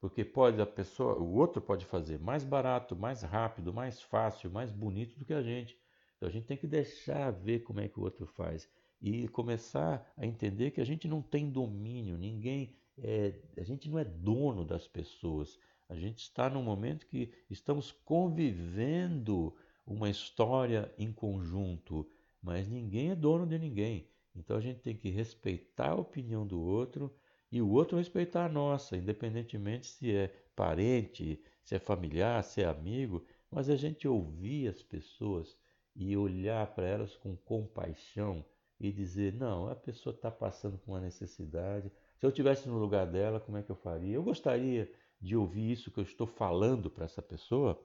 porque 0.00 0.24
pode 0.24 0.60
a 0.60 0.66
pessoa, 0.66 1.18
o 1.18 1.34
outro 1.34 1.60
pode 1.60 1.84
fazer 1.84 2.18
mais 2.18 2.44
barato, 2.44 2.96
mais 2.96 3.22
rápido, 3.22 3.74
mais 3.74 4.00
fácil, 4.00 4.50
mais 4.50 4.72
bonito 4.72 5.18
do 5.18 5.24
que 5.24 5.34
a 5.34 5.42
gente. 5.42 5.78
Então 6.16 6.28
a 6.28 6.32
gente 6.32 6.46
tem 6.46 6.56
que 6.56 6.66
deixar 6.66 7.30
ver 7.30 7.60
como 7.60 7.80
é 7.80 7.88
que 7.88 8.00
o 8.00 8.02
outro 8.02 8.26
faz 8.26 8.68
e 9.00 9.28
começar 9.28 10.10
a 10.16 10.24
entender 10.24 10.70
que 10.70 10.80
a 10.80 10.86
gente 10.86 11.06
não 11.06 11.20
tem 11.20 11.50
domínio, 11.50 12.16
ninguém 12.16 12.74
é, 12.98 13.34
a 13.58 13.62
gente 13.62 13.88
não 13.88 13.98
é 13.98 14.04
dono 14.04 14.64
das 14.64 14.88
pessoas. 14.88 15.58
A 15.88 15.94
gente 15.94 16.22
está 16.22 16.48
num 16.48 16.62
momento 16.62 17.06
que 17.06 17.32
estamos 17.50 17.92
convivendo 17.92 19.54
uma 19.86 20.10
história 20.10 20.92
em 20.98 21.12
conjunto, 21.12 22.08
mas 22.46 22.68
ninguém 22.68 23.10
é 23.10 23.16
dono 23.16 23.44
de 23.44 23.58
ninguém. 23.58 24.08
Então 24.32 24.56
a 24.56 24.60
gente 24.60 24.78
tem 24.78 24.96
que 24.96 25.10
respeitar 25.10 25.90
a 25.90 25.96
opinião 25.96 26.46
do 26.46 26.60
outro 26.60 27.12
e 27.50 27.60
o 27.60 27.68
outro 27.68 27.98
respeitar 27.98 28.46
a 28.46 28.48
nossa, 28.48 28.96
independentemente 28.96 29.88
se 29.88 30.14
é 30.14 30.28
parente, 30.54 31.42
se 31.64 31.74
é 31.74 31.80
familiar, 31.80 32.44
se 32.44 32.62
é 32.62 32.66
amigo, 32.66 33.26
mas 33.50 33.68
a 33.68 33.74
gente 33.74 34.06
ouvir 34.06 34.68
as 34.68 34.80
pessoas 34.80 35.58
e 35.96 36.16
olhar 36.16 36.64
para 36.72 36.86
elas 36.86 37.16
com 37.16 37.36
compaixão 37.36 38.44
e 38.78 38.92
dizer: 38.92 39.32
não, 39.32 39.68
a 39.68 39.74
pessoa 39.74 40.14
está 40.14 40.30
passando 40.30 40.78
por 40.78 40.92
uma 40.92 41.00
necessidade. 41.00 41.90
Se 42.16 42.24
eu 42.24 42.30
tivesse 42.30 42.68
no 42.68 42.78
lugar 42.78 43.08
dela, 43.08 43.40
como 43.40 43.58
é 43.58 43.62
que 43.64 43.70
eu 43.70 43.76
faria? 43.76 44.14
Eu 44.14 44.22
gostaria 44.22 44.88
de 45.20 45.36
ouvir 45.36 45.72
isso 45.72 45.90
que 45.90 45.98
eu 45.98 46.04
estou 46.04 46.28
falando 46.28 46.88
para 46.88 47.06
essa 47.06 47.20
pessoa. 47.20 47.76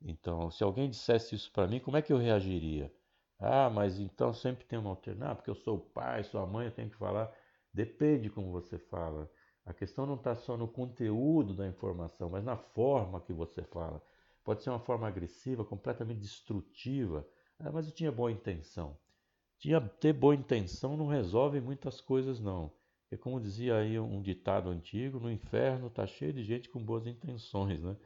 Então, 0.00 0.52
se 0.52 0.62
alguém 0.62 0.88
dissesse 0.88 1.34
isso 1.34 1.50
para 1.50 1.66
mim, 1.66 1.80
como 1.80 1.96
é 1.96 2.02
que 2.02 2.12
eu 2.12 2.18
reagiria? 2.18 2.92
Ah, 3.38 3.68
mas 3.70 3.98
então 4.00 4.32
sempre 4.32 4.64
tem 4.64 4.78
uma 4.78 4.90
alternativa, 4.90 5.36
porque 5.36 5.50
eu 5.50 5.54
sou 5.54 5.76
o 5.76 5.80
pai, 5.80 6.24
sou 6.24 6.40
a 6.40 6.46
mãe, 6.46 6.66
eu 6.66 6.72
tenho 6.72 6.90
que 6.90 6.96
falar. 6.96 7.32
Depende 7.72 8.30
como 8.30 8.50
você 8.52 8.78
fala. 8.78 9.30
A 9.66 9.72
questão 9.72 10.06
não 10.06 10.14
está 10.16 10.34
só 10.34 10.56
no 10.56 10.68
conteúdo 10.68 11.54
da 11.54 11.66
informação, 11.66 12.30
mas 12.30 12.44
na 12.44 12.56
forma 12.56 13.20
que 13.20 13.32
você 13.32 13.62
fala. 13.64 14.02
Pode 14.44 14.62
ser 14.62 14.70
uma 14.70 14.78
forma 14.80 15.08
agressiva, 15.08 15.64
completamente 15.64 16.20
destrutiva. 16.20 17.26
Ah, 17.58 17.72
mas 17.72 17.86
eu 17.86 17.92
tinha 17.92 18.12
boa 18.12 18.30
intenção. 18.30 18.96
Tinha, 19.58 19.80
ter 19.80 20.12
boa 20.12 20.34
intenção 20.34 20.96
não 20.96 21.06
resolve 21.06 21.60
muitas 21.60 22.00
coisas, 22.00 22.40
não. 22.40 22.72
Porque, 23.02 23.16
como 23.16 23.40
dizia 23.40 23.76
aí 23.76 23.98
um 23.98 24.20
ditado 24.22 24.68
antigo, 24.70 25.18
no 25.20 25.30
inferno 25.30 25.86
está 25.88 26.06
cheio 26.06 26.32
de 26.32 26.44
gente 26.44 26.68
com 26.68 26.84
boas 26.84 27.06
intenções. 27.06 27.82
Né? 27.82 27.96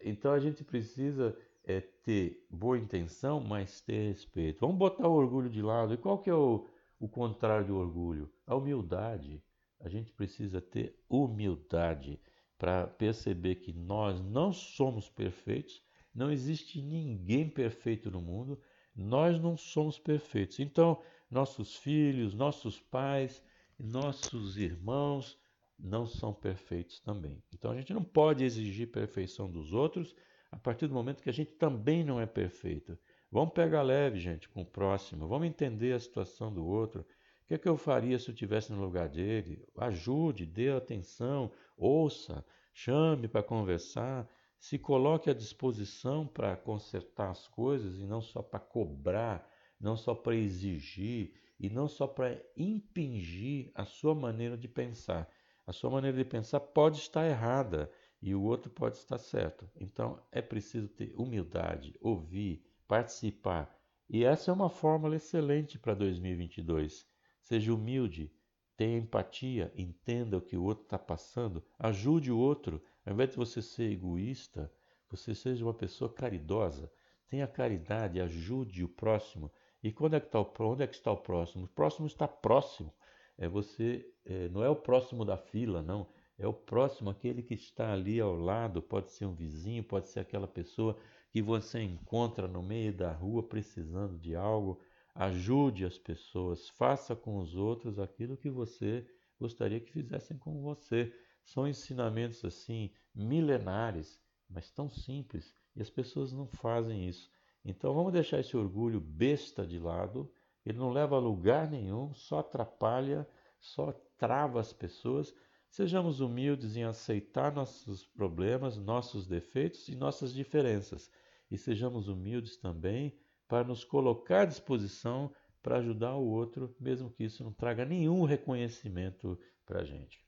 Então 0.00 0.32
a 0.32 0.38
gente 0.38 0.64
precisa 0.64 1.36
é, 1.66 1.80
ter 1.80 2.46
boa 2.48 2.78
intenção, 2.78 3.40
mas 3.40 3.80
ter 3.80 4.12
respeito. 4.12 4.60
Vamos 4.60 4.76
botar 4.76 5.08
o 5.08 5.14
orgulho 5.14 5.50
de 5.50 5.60
lado. 5.60 5.92
E 5.92 5.96
qual 5.96 6.18
que 6.18 6.30
é 6.30 6.34
o, 6.34 6.66
o 7.00 7.08
contrário 7.08 7.66
do 7.66 7.76
orgulho? 7.76 8.30
A 8.46 8.54
humildade. 8.54 9.42
A 9.80 9.88
gente 9.88 10.12
precisa 10.12 10.60
ter 10.60 10.96
humildade 11.08 12.20
para 12.56 12.86
perceber 12.86 13.56
que 13.56 13.72
nós 13.72 14.22
não 14.22 14.52
somos 14.52 15.10
perfeitos, 15.10 15.82
não 16.14 16.30
existe 16.30 16.80
ninguém 16.80 17.50
perfeito 17.50 18.10
no 18.10 18.22
mundo, 18.22 18.58
nós 18.94 19.38
não 19.38 19.56
somos 19.56 19.98
perfeitos. 19.98 20.60
Então, 20.60 21.02
nossos 21.30 21.76
filhos, 21.76 22.32
nossos 22.32 22.80
pais, 22.80 23.42
nossos 23.78 24.56
irmãos 24.56 25.38
não 25.78 26.06
são 26.06 26.32
perfeitos 26.32 27.00
também. 27.00 27.42
Então, 27.52 27.70
a 27.72 27.76
gente 27.76 27.92
não 27.92 28.02
pode 28.02 28.44
exigir 28.44 28.90
perfeição 28.90 29.50
dos 29.50 29.74
outros 29.74 30.14
a 30.50 30.56
partir 30.56 30.86
do 30.86 30.94
momento 30.94 31.22
que 31.22 31.30
a 31.30 31.32
gente 31.32 31.52
também 31.52 32.04
não 32.04 32.20
é 32.20 32.26
perfeito. 32.26 32.98
Vamos 33.30 33.54
pegar 33.54 33.82
leve, 33.82 34.18
gente, 34.18 34.48
com 34.48 34.62
o 34.62 34.66
próximo. 34.66 35.28
Vamos 35.28 35.48
entender 35.48 35.92
a 35.92 36.00
situação 36.00 36.52
do 36.52 36.64
outro. 36.64 37.00
O 37.00 37.48
que, 37.48 37.54
é 37.54 37.58
que 37.58 37.68
eu 37.68 37.76
faria 37.76 38.18
se 38.18 38.28
eu 38.28 38.32
estivesse 38.32 38.72
no 38.72 38.80
lugar 38.80 39.08
dele? 39.08 39.64
Ajude, 39.76 40.46
dê 40.46 40.70
atenção, 40.70 41.52
ouça, 41.76 42.44
chame 42.72 43.28
para 43.28 43.42
conversar, 43.42 44.28
se 44.58 44.78
coloque 44.78 45.30
à 45.30 45.34
disposição 45.34 46.26
para 46.26 46.56
consertar 46.56 47.30
as 47.30 47.46
coisas 47.46 48.00
e 48.00 48.06
não 48.06 48.20
só 48.20 48.42
para 48.42 48.58
cobrar, 48.58 49.48
não 49.78 49.96
só 49.96 50.14
para 50.14 50.34
exigir 50.34 51.34
e 51.58 51.70
não 51.70 51.88
só 51.88 52.06
para 52.06 52.40
impingir 52.56 53.70
a 53.74 53.84
sua 53.84 54.14
maneira 54.14 54.56
de 54.56 54.68
pensar. 54.68 55.30
A 55.66 55.72
sua 55.72 55.90
maneira 55.90 56.16
de 56.16 56.24
pensar 56.24 56.60
pode 56.60 56.98
estar 56.98 57.26
errada 57.26 57.90
e 58.20 58.34
o 58.34 58.42
outro 58.42 58.70
pode 58.70 58.96
estar 58.96 59.18
certo. 59.18 59.68
Então 59.76 60.20
é 60.32 60.40
preciso 60.42 60.88
ter 60.88 61.14
humildade, 61.16 61.96
ouvir, 62.00 62.64
participar. 62.88 63.74
E 64.08 64.24
essa 64.24 64.50
é 64.50 64.54
uma 64.54 64.70
fórmula 64.70 65.16
excelente 65.16 65.78
para 65.78 65.94
2022. 65.94 67.06
Seja 67.40 67.74
humilde, 67.74 68.32
tenha 68.76 68.98
empatia, 68.98 69.72
entenda 69.76 70.36
o 70.36 70.42
que 70.42 70.56
o 70.56 70.62
outro 70.62 70.84
está 70.84 70.98
passando, 70.98 71.64
ajude 71.78 72.30
o 72.30 72.38
outro. 72.38 72.82
Ao 73.04 73.12
invés 73.12 73.30
de 73.30 73.36
você 73.36 73.62
ser 73.62 73.90
egoísta, 73.90 74.72
você 75.08 75.34
seja 75.34 75.64
uma 75.64 75.74
pessoa 75.74 76.12
caridosa. 76.12 76.90
Tenha 77.28 77.46
caridade, 77.46 78.20
ajude 78.20 78.84
o 78.84 78.88
próximo. 78.88 79.50
E 79.82 79.92
quando 79.92 80.14
é 80.14 80.20
que 80.20 80.26
está 80.26 80.40
o, 80.40 80.52
onde 80.60 80.82
é 80.82 80.86
que 80.86 80.94
está 80.94 81.10
o 81.10 81.16
próximo? 81.16 81.64
O 81.64 81.68
próximo 81.68 82.06
está 82.06 82.26
próximo. 82.26 82.92
É 83.38 83.48
você, 83.48 84.08
é, 84.24 84.48
não 84.48 84.62
é 84.62 84.68
o 84.68 84.76
próximo 84.76 85.24
da 85.24 85.36
fila, 85.36 85.82
não. 85.82 86.08
É 86.38 86.46
o 86.46 86.52
próximo, 86.52 87.10
aquele 87.10 87.42
que 87.42 87.54
está 87.54 87.92
ali 87.92 88.20
ao 88.20 88.34
lado. 88.34 88.82
Pode 88.82 89.10
ser 89.10 89.26
um 89.26 89.34
vizinho, 89.34 89.82
pode 89.82 90.08
ser 90.08 90.20
aquela 90.20 90.46
pessoa 90.46 90.96
que 91.30 91.40
você 91.40 91.80
encontra 91.80 92.46
no 92.46 92.62
meio 92.62 92.92
da 92.92 93.12
rua 93.12 93.42
precisando 93.42 94.18
de 94.18 94.34
algo. 94.34 94.80
Ajude 95.14 95.84
as 95.84 95.96
pessoas, 95.98 96.68
faça 96.68 97.16
com 97.16 97.38
os 97.38 97.56
outros 97.56 97.98
aquilo 97.98 98.36
que 98.36 98.50
você 98.50 99.06
gostaria 99.40 99.80
que 99.80 99.90
fizessem 99.90 100.36
com 100.36 100.60
você. 100.60 101.12
São 101.42 101.66
ensinamentos 101.66 102.44
assim 102.44 102.90
milenares, 103.14 104.20
mas 104.48 104.70
tão 104.70 104.90
simples, 104.90 105.54
e 105.74 105.80
as 105.80 105.88
pessoas 105.88 106.32
não 106.32 106.46
fazem 106.46 107.08
isso. 107.08 107.30
Então 107.64 107.94
vamos 107.94 108.12
deixar 108.12 108.40
esse 108.40 108.56
orgulho 108.56 109.00
besta 109.00 109.66
de 109.66 109.78
lado, 109.78 110.30
ele 110.64 110.78
não 110.78 110.90
leva 110.90 111.16
a 111.16 111.20
lugar 111.20 111.70
nenhum, 111.70 112.12
só 112.14 112.40
atrapalha, 112.40 113.26
só 113.58 113.92
trava 114.18 114.60
as 114.60 114.72
pessoas. 114.72 115.34
Sejamos 115.68 116.20
humildes 116.20 116.76
em 116.76 116.84
aceitar 116.84 117.52
nossos 117.52 118.06
problemas, 118.06 118.76
nossos 118.76 119.26
defeitos 119.26 119.88
e 119.88 119.94
nossas 119.94 120.32
diferenças. 120.32 121.10
E 121.50 121.58
sejamos 121.58 122.08
humildes 122.08 122.56
também 122.56 123.16
para 123.46 123.66
nos 123.66 123.84
colocar 123.84 124.42
à 124.42 124.46
disposição 124.46 125.32
para 125.62 125.78
ajudar 125.78 126.14
o 126.14 126.24
outro, 126.24 126.74
mesmo 126.80 127.10
que 127.10 127.24
isso 127.24 127.42
não 127.42 127.52
traga 127.52 127.84
nenhum 127.84 128.24
reconhecimento 128.24 129.38
para 129.64 129.80
a 129.80 129.84
gente. 129.84 130.24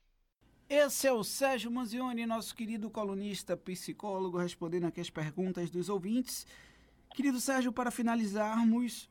Esse 0.69 1.07
é 1.07 1.11
o 1.13 1.23
Sérgio 1.23 1.71
Manzioni, 1.71 2.25
nosso 2.25 2.53
querido 2.53 2.89
colunista 2.89 3.57
psicólogo, 3.57 4.37
respondendo 4.37 4.85
aqui 4.85 4.99
as 5.01 5.09
perguntas 5.09 5.69
dos 5.71 5.89
ouvintes. 5.89 6.45
Querido 7.15 7.39
Sérgio, 7.39 7.71
para 7.71 7.89
finalizarmos, 7.89 9.09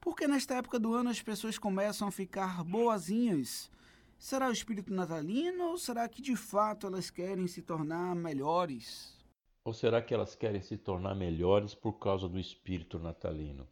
por 0.00 0.16
que 0.16 0.26
nesta 0.26 0.54
época 0.54 0.78
do 0.78 0.94
ano 0.94 1.10
as 1.10 1.22
pessoas 1.22 1.58
começam 1.58 2.08
a 2.08 2.10
ficar 2.10 2.64
boazinhas? 2.64 3.70
Será 4.18 4.48
o 4.48 4.52
espírito 4.52 4.92
natalino 4.92 5.70
ou 5.70 5.78
será 5.78 6.08
que 6.08 6.22
de 6.22 6.34
fato 6.34 6.86
elas 6.86 7.10
querem 7.10 7.46
se 7.46 7.62
tornar 7.62 8.14
melhores? 8.16 9.14
Ou 9.62 9.74
será 9.74 10.00
que 10.00 10.14
elas 10.14 10.34
querem 10.34 10.60
se 10.62 10.76
tornar 10.76 11.14
melhores 11.14 11.74
por 11.74 11.98
causa 11.98 12.28
do 12.28 12.38
espírito 12.38 12.98
natalino? 12.98 13.68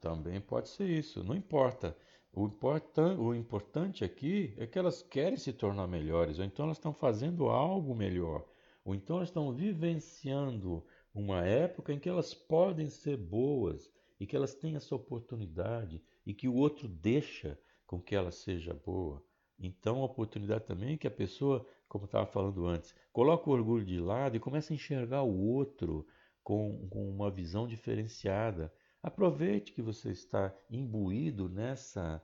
Também 0.00 0.40
pode 0.40 0.68
ser 0.68 0.88
isso, 0.88 1.22
não 1.22 1.34
importa. 1.34 1.96
O, 2.32 2.46
importan 2.46 3.16
o 3.18 3.34
importante 3.34 4.04
aqui 4.04 4.54
é 4.58 4.66
que 4.66 4.78
elas 4.78 5.02
querem 5.02 5.36
se 5.36 5.52
tornar 5.52 5.86
melhores, 5.86 6.38
ou 6.38 6.44
então 6.44 6.66
elas 6.66 6.76
estão 6.76 6.92
fazendo 6.92 7.48
algo 7.48 7.94
melhor, 7.94 8.44
ou 8.84 8.94
então 8.94 9.16
elas 9.16 9.28
estão 9.28 9.52
vivenciando 9.52 10.84
uma 11.14 11.46
época 11.46 11.92
em 11.92 11.98
que 11.98 12.08
elas 12.08 12.34
podem 12.34 12.90
ser 12.90 13.16
boas 13.16 13.90
e 14.20 14.26
que 14.26 14.36
elas 14.36 14.54
têm 14.54 14.76
essa 14.76 14.94
oportunidade 14.94 16.02
e 16.26 16.34
que 16.34 16.48
o 16.48 16.54
outro 16.54 16.88
deixa 16.88 17.58
com 17.86 18.00
que 18.00 18.14
ela 18.14 18.30
seja 18.30 18.74
boa. 18.74 19.24
Então, 19.58 20.02
a 20.02 20.04
oportunidade 20.04 20.64
também 20.64 20.94
é 20.94 20.96
que 20.96 21.06
a 21.06 21.10
pessoa, 21.10 21.66
como 21.88 22.04
estava 22.04 22.26
falando 22.26 22.66
antes, 22.66 22.94
coloca 23.12 23.48
o 23.48 23.52
orgulho 23.52 23.84
de 23.84 23.98
lado 23.98 24.36
e 24.36 24.40
começa 24.40 24.72
a 24.72 24.76
enxergar 24.76 25.22
o 25.22 25.38
outro 25.38 26.06
com, 26.42 26.86
com 26.88 27.08
uma 27.08 27.30
visão 27.30 27.66
diferenciada. 27.66 28.72
Aproveite 29.02 29.72
que 29.72 29.82
você 29.82 30.10
está 30.10 30.54
imbuído 30.70 31.48
nessa 31.48 32.22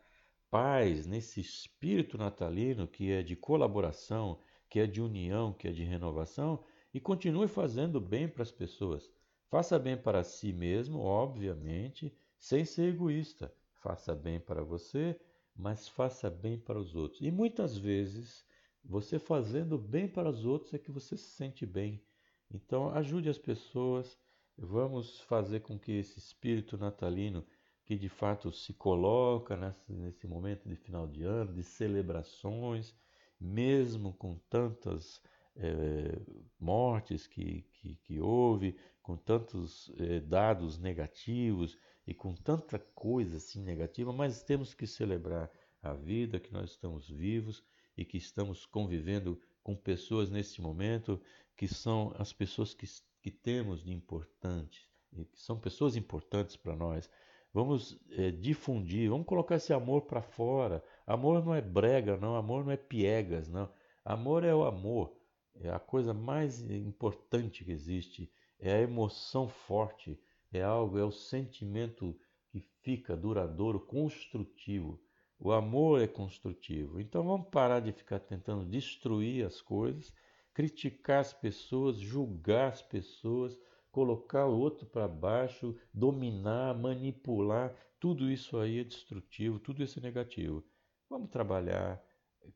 paz, 0.51 1.07
nesse 1.07 1.41
espírito 1.41 2.19
natalino 2.19 2.87
que 2.87 3.11
é 3.11 3.23
de 3.23 3.35
colaboração, 3.35 4.39
que 4.69 4.81
é 4.81 4.87
de 4.87 5.01
união, 5.01 5.53
que 5.53 5.69
é 5.69 5.73
de 5.73 5.85
renovação 5.85 6.63
e 6.93 7.01
continue 7.01 7.49
fazendo 7.49 8.01
bem 8.01 8.29
para 8.29 8.43
as 8.43 8.51
pessoas. 8.51 9.11
Faça 9.49 9.79
bem 9.79 9.97
para 9.97 10.23
si 10.23 10.53
mesmo, 10.53 11.01
obviamente, 11.01 12.15
sem 12.39 12.65
ser 12.65 12.89
egoísta. 12.89 13.53
Faça 13.83 14.15
bem 14.15 14.39
para 14.39 14.63
você, 14.63 15.19
mas 15.57 15.89
faça 15.89 16.31
bem 16.31 16.59
para 16.59 16.79
os 16.79 16.95
outros. 16.95 17.21
E 17.21 17.31
muitas 17.31 17.77
vezes, 17.77 18.45
Você 18.85 19.19
fazendo 19.19 19.79
bem 19.79 20.09
para 20.09 20.29
os 20.29 20.45
outros 20.45 20.75
é 20.75 20.79
que 20.79 20.91
você 20.91 21.17
se 21.17 21.31
sente 21.31 21.65
bem. 21.65 22.03
Então, 22.51 22.91
ajude 22.91 23.29
as 23.29 23.39
pessoas. 23.39 24.19
Vamos 24.57 25.21
fazer 25.21 25.61
com 25.61 25.79
que 25.79 25.93
esse 25.93 26.19
espírito 26.19 26.77
natalino, 26.77 27.45
que 27.85 27.97
de 27.97 28.09
fato 28.09 28.53
se 28.53 28.75
coloca 28.75 29.57
nesse, 29.57 29.93
nesse 29.93 30.27
momento 30.27 30.69
de 30.69 30.77
final 30.77 31.07
de 31.07 31.23
ano, 31.25 31.53
de 31.55 31.63
celebrações, 31.63 32.95
mesmo 33.41 34.13
com 34.15 34.37
tantas 34.51 35.21
é, 35.57 36.21
mortes 36.59 37.27
que, 37.27 37.63
que, 37.73 37.97
que, 37.97 38.21
houve, 38.21 38.77
com 39.03 39.17
tantos 39.17 39.91
é, 39.99 40.21
dados 40.21 40.79
negativos 40.79 41.77
e 42.07 42.13
com 42.13 42.35
tanta 42.35 42.79
coisa 42.79 43.37
assim 43.37 43.63
negativa, 43.63 44.13
mas 44.13 44.43
temos 44.43 44.75
que 44.75 44.87
celebrar 44.87 45.51
a 45.83 45.93
vida, 45.93 46.41
que 46.41 46.53
nós 46.53 46.71
estamos 46.71 47.09
vivos 47.09 47.63
e 47.97 48.05
que 48.05 48.17
estamos 48.17 48.67
convivendo 48.67 49.41
com 49.63 49.77
pessoas 49.77 50.31
nesse 50.31 50.61
momento 50.61 51.21
que 51.57 51.69
são 51.69 52.15
as 52.19 52.33
pessoas 52.33 52.75
que, 52.75 52.87
que 53.21 53.31
temos 53.31 53.85
de 53.85 53.93
importante, 53.93 54.89
e 55.13 55.25
que 55.25 55.41
são 55.41 55.59
pessoas 55.59 55.97
importantes 55.97 56.57
para 56.57 56.75
nós. 56.75 57.09
Vamos 57.53 58.01
é, 58.11 58.31
difundir, 58.31 59.11
vamos 59.11 59.27
colocar 59.27 59.57
esse 59.57 59.73
amor 59.73 60.03
para 60.03 60.23
fora. 60.23 60.83
Amor 61.07 61.45
não 61.45 61.55
é 61.55 61.61
brega, 61.61 62.17
não. 62.17 62.35
Amor 62.35 62.65
não 62.65 62.73
é 62.73 62.79
piegas, 62.79 63.49
não. 63.49 63.69
Amor 64.05 64.43
é 64.43 64.55
o 64.55 64.65
amor. 64.65 65.15
É 65.55 65.69
a 65.69 65.79
coisa 65.79 66.15
mais 66.15 66.63
importante 66.63 67.63
que 67.63 67.71
existe. 67.71 68.33
É 68.59 68.73
a 68.73 68.81
emoção 68.81 69.49
forte. 69.49 70.19
É 70.53 70.63
algo, 70.63 70.99
é 70.99 71.05
o 71.05 71.11
sentimento 71.11 72.15
que 72.51 72.61
fica 72.83 73.17
duradouro, 73.17 73.81
construtivo. 73.81 75.01
O 75.39 75.51
amor 75.51 76.01
é 76.03 76.07
construtivo. 76.07 77.01
Então 77.01 77.25
vamos 77.25 77.49
parar 77.49 77.81
de 77.81 77.91
ficar 77.93 78.21
tentando 78.21 78.65
destruir 78.65 79.45
as 79.47 79.61
coisas, 79.61 80.15
criticar 80.53 81.21
as 81.21 81.33
pessoas, 81.33 81.99
julgar 81.99 82.69
as 82.69 82.83
pessoas, 82.83 83.59
colocar 83.91 84.47
o 84.47 84.59
outro 84.59 84.87
para 84.87 85.09
baixo, 85.09 85.77
dominar, 85.93 86.79
manipular. 86.79 87.75
Tudo 87.99 88.31
isso 88.31 88.59
aí 88.59 88.81
é 88.81 88.85
destrutivo, 88.85 89.59
tudo 89.59 89.83
isso 89.83 89.99
é 89.99 90.03
negativo. 90.03 90.63
Vamos 91.09 91.31
trabalhar 91.31 92.03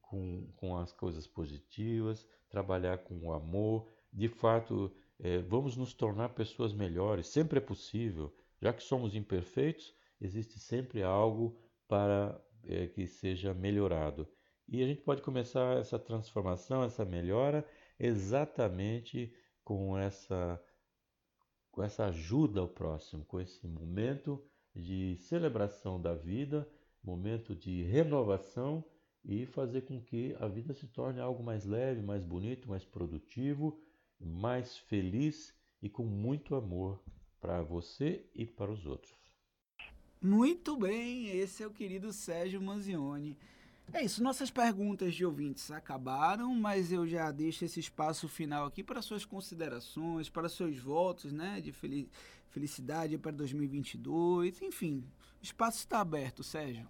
com, 0.01 0.47
com 0.57 0.77
as 0.77 0.93
coisas 0.93 1.27
positivas, 1.27 2.27
trabalhar 2.49 2.99
com 2.99 3.19
o 3.27 3.33
amor. 3.33 3.89
De 4.13 4.29
fato, 4.29 4.95
é, 5.19 5.39
vamos 5.39 5.77
nos 5.77 5.95
tornar 5.95 6.31
pessoas 6.31 6.73
melhores. 6.73 7.29
Sempre 7.29 7.59
é 7.59 7.61
possível. 7.61 8.35
Já 8.61 8.73
que 8.73 8.83
somos 8.83 9.15
imperfeitos, 9.15 9.95
existe 10.21 10.59
sempre 10.59 11.03
algo 11.03 11.59
para 11.89 12.41
é, 12.65 12.87
que 12.87 13.07
seja 13.07 13.55
melhorado. 13.55 14.29
E 14.69 14.83
a 14.83 14.87
gente 14.87 15.03
pode 15.03 15.23
começar 15.23 15.79
essa 15.79 15.99
transformação, 15.99 16.83
essa 16.83 17.05
melhora, 17.05 17.65
exatamente 17.99 19.33
com 19.63 19.97
essa, 19.97 20.61
com 21.71 21.83
essa 21.83 22.07
ajuda 22.07 22.61
ao 22.61 22.69
próximo, 22.69 23.25
com 23.25 23.41
esse 23.41 23.67
momento 23.67 24.45
de 24.75 25.17
celebração 25.17 26.01
da 26.01 26.15
vida, 26.15 26.69
momento 27.03 27.55
de 27.55 27.83
renovação 27.85 28.85
e 29.25 29.47
fazer 29.47 29.83
com 29.83 30.01
que 30.01 30.37
a 30.41 30.49
vida 30.49 30.75
se 30.75 30.87
torne 30.89 31.21
algo 31.21 31.43
mais 31.43 31.65
leve, 31.65 32.03
mais 32.03 32.25
bonito, 32.25 32.69
mais 32.69 32.85
produtivo, 32.85 33.81
mais 34.21 34.79
feliz 34.79 35.55
e 35.83 35.89
com 35.89 36.05
muito 36.05 36.55
amor 36.55 37.03
para 37.41 37.63
você 37.63 38.25
e 38.35 38.47
para 38.47 38.71
os 38.71 38.87
outros. 38.87 39.15
Muito 40.21 40.77
bem, 40.77 41.29
esse 41.29 41.63
é 41.63 41.67
o 41.67 41.71
querido 41.71 42.13
Sérgio 42.13 42.61
Manzioni. 42.61 43.37
É 43.93 44.03
isso, 44.03 44.23
nossas 44.23 44.51
perguntas 44.51 45.15
de 45.15 45.25
ouvintes 45.25 45.71
acabaram, 45.71 46.53
mas 46.55 46.91
eu 46.91 47.07
já 47.07 47.31
deixo 47.31 47.65
esse 47.65 47.79
espaço 47.79 48.29
final 48.29 48.67
aqui 48.67 48.83
para 48.83 49.01
suas 49.01 49.25
considerações, 49.25 50.29
para 50.29 50.49
seus 50.49 50.77
votos, 50.77 51.33
né, 51.33 51.61
de 51.61 51.73
felicidade 52.51 53.17
para 53.17 53.31
2022, 53.31 54.61
enfim, 54.63 55.05
o 55.41 55.45
espaço 55.45 55.79
está 55.79 56.01
aberto, 56.01 56.43
Sérgio. 56.43 56.89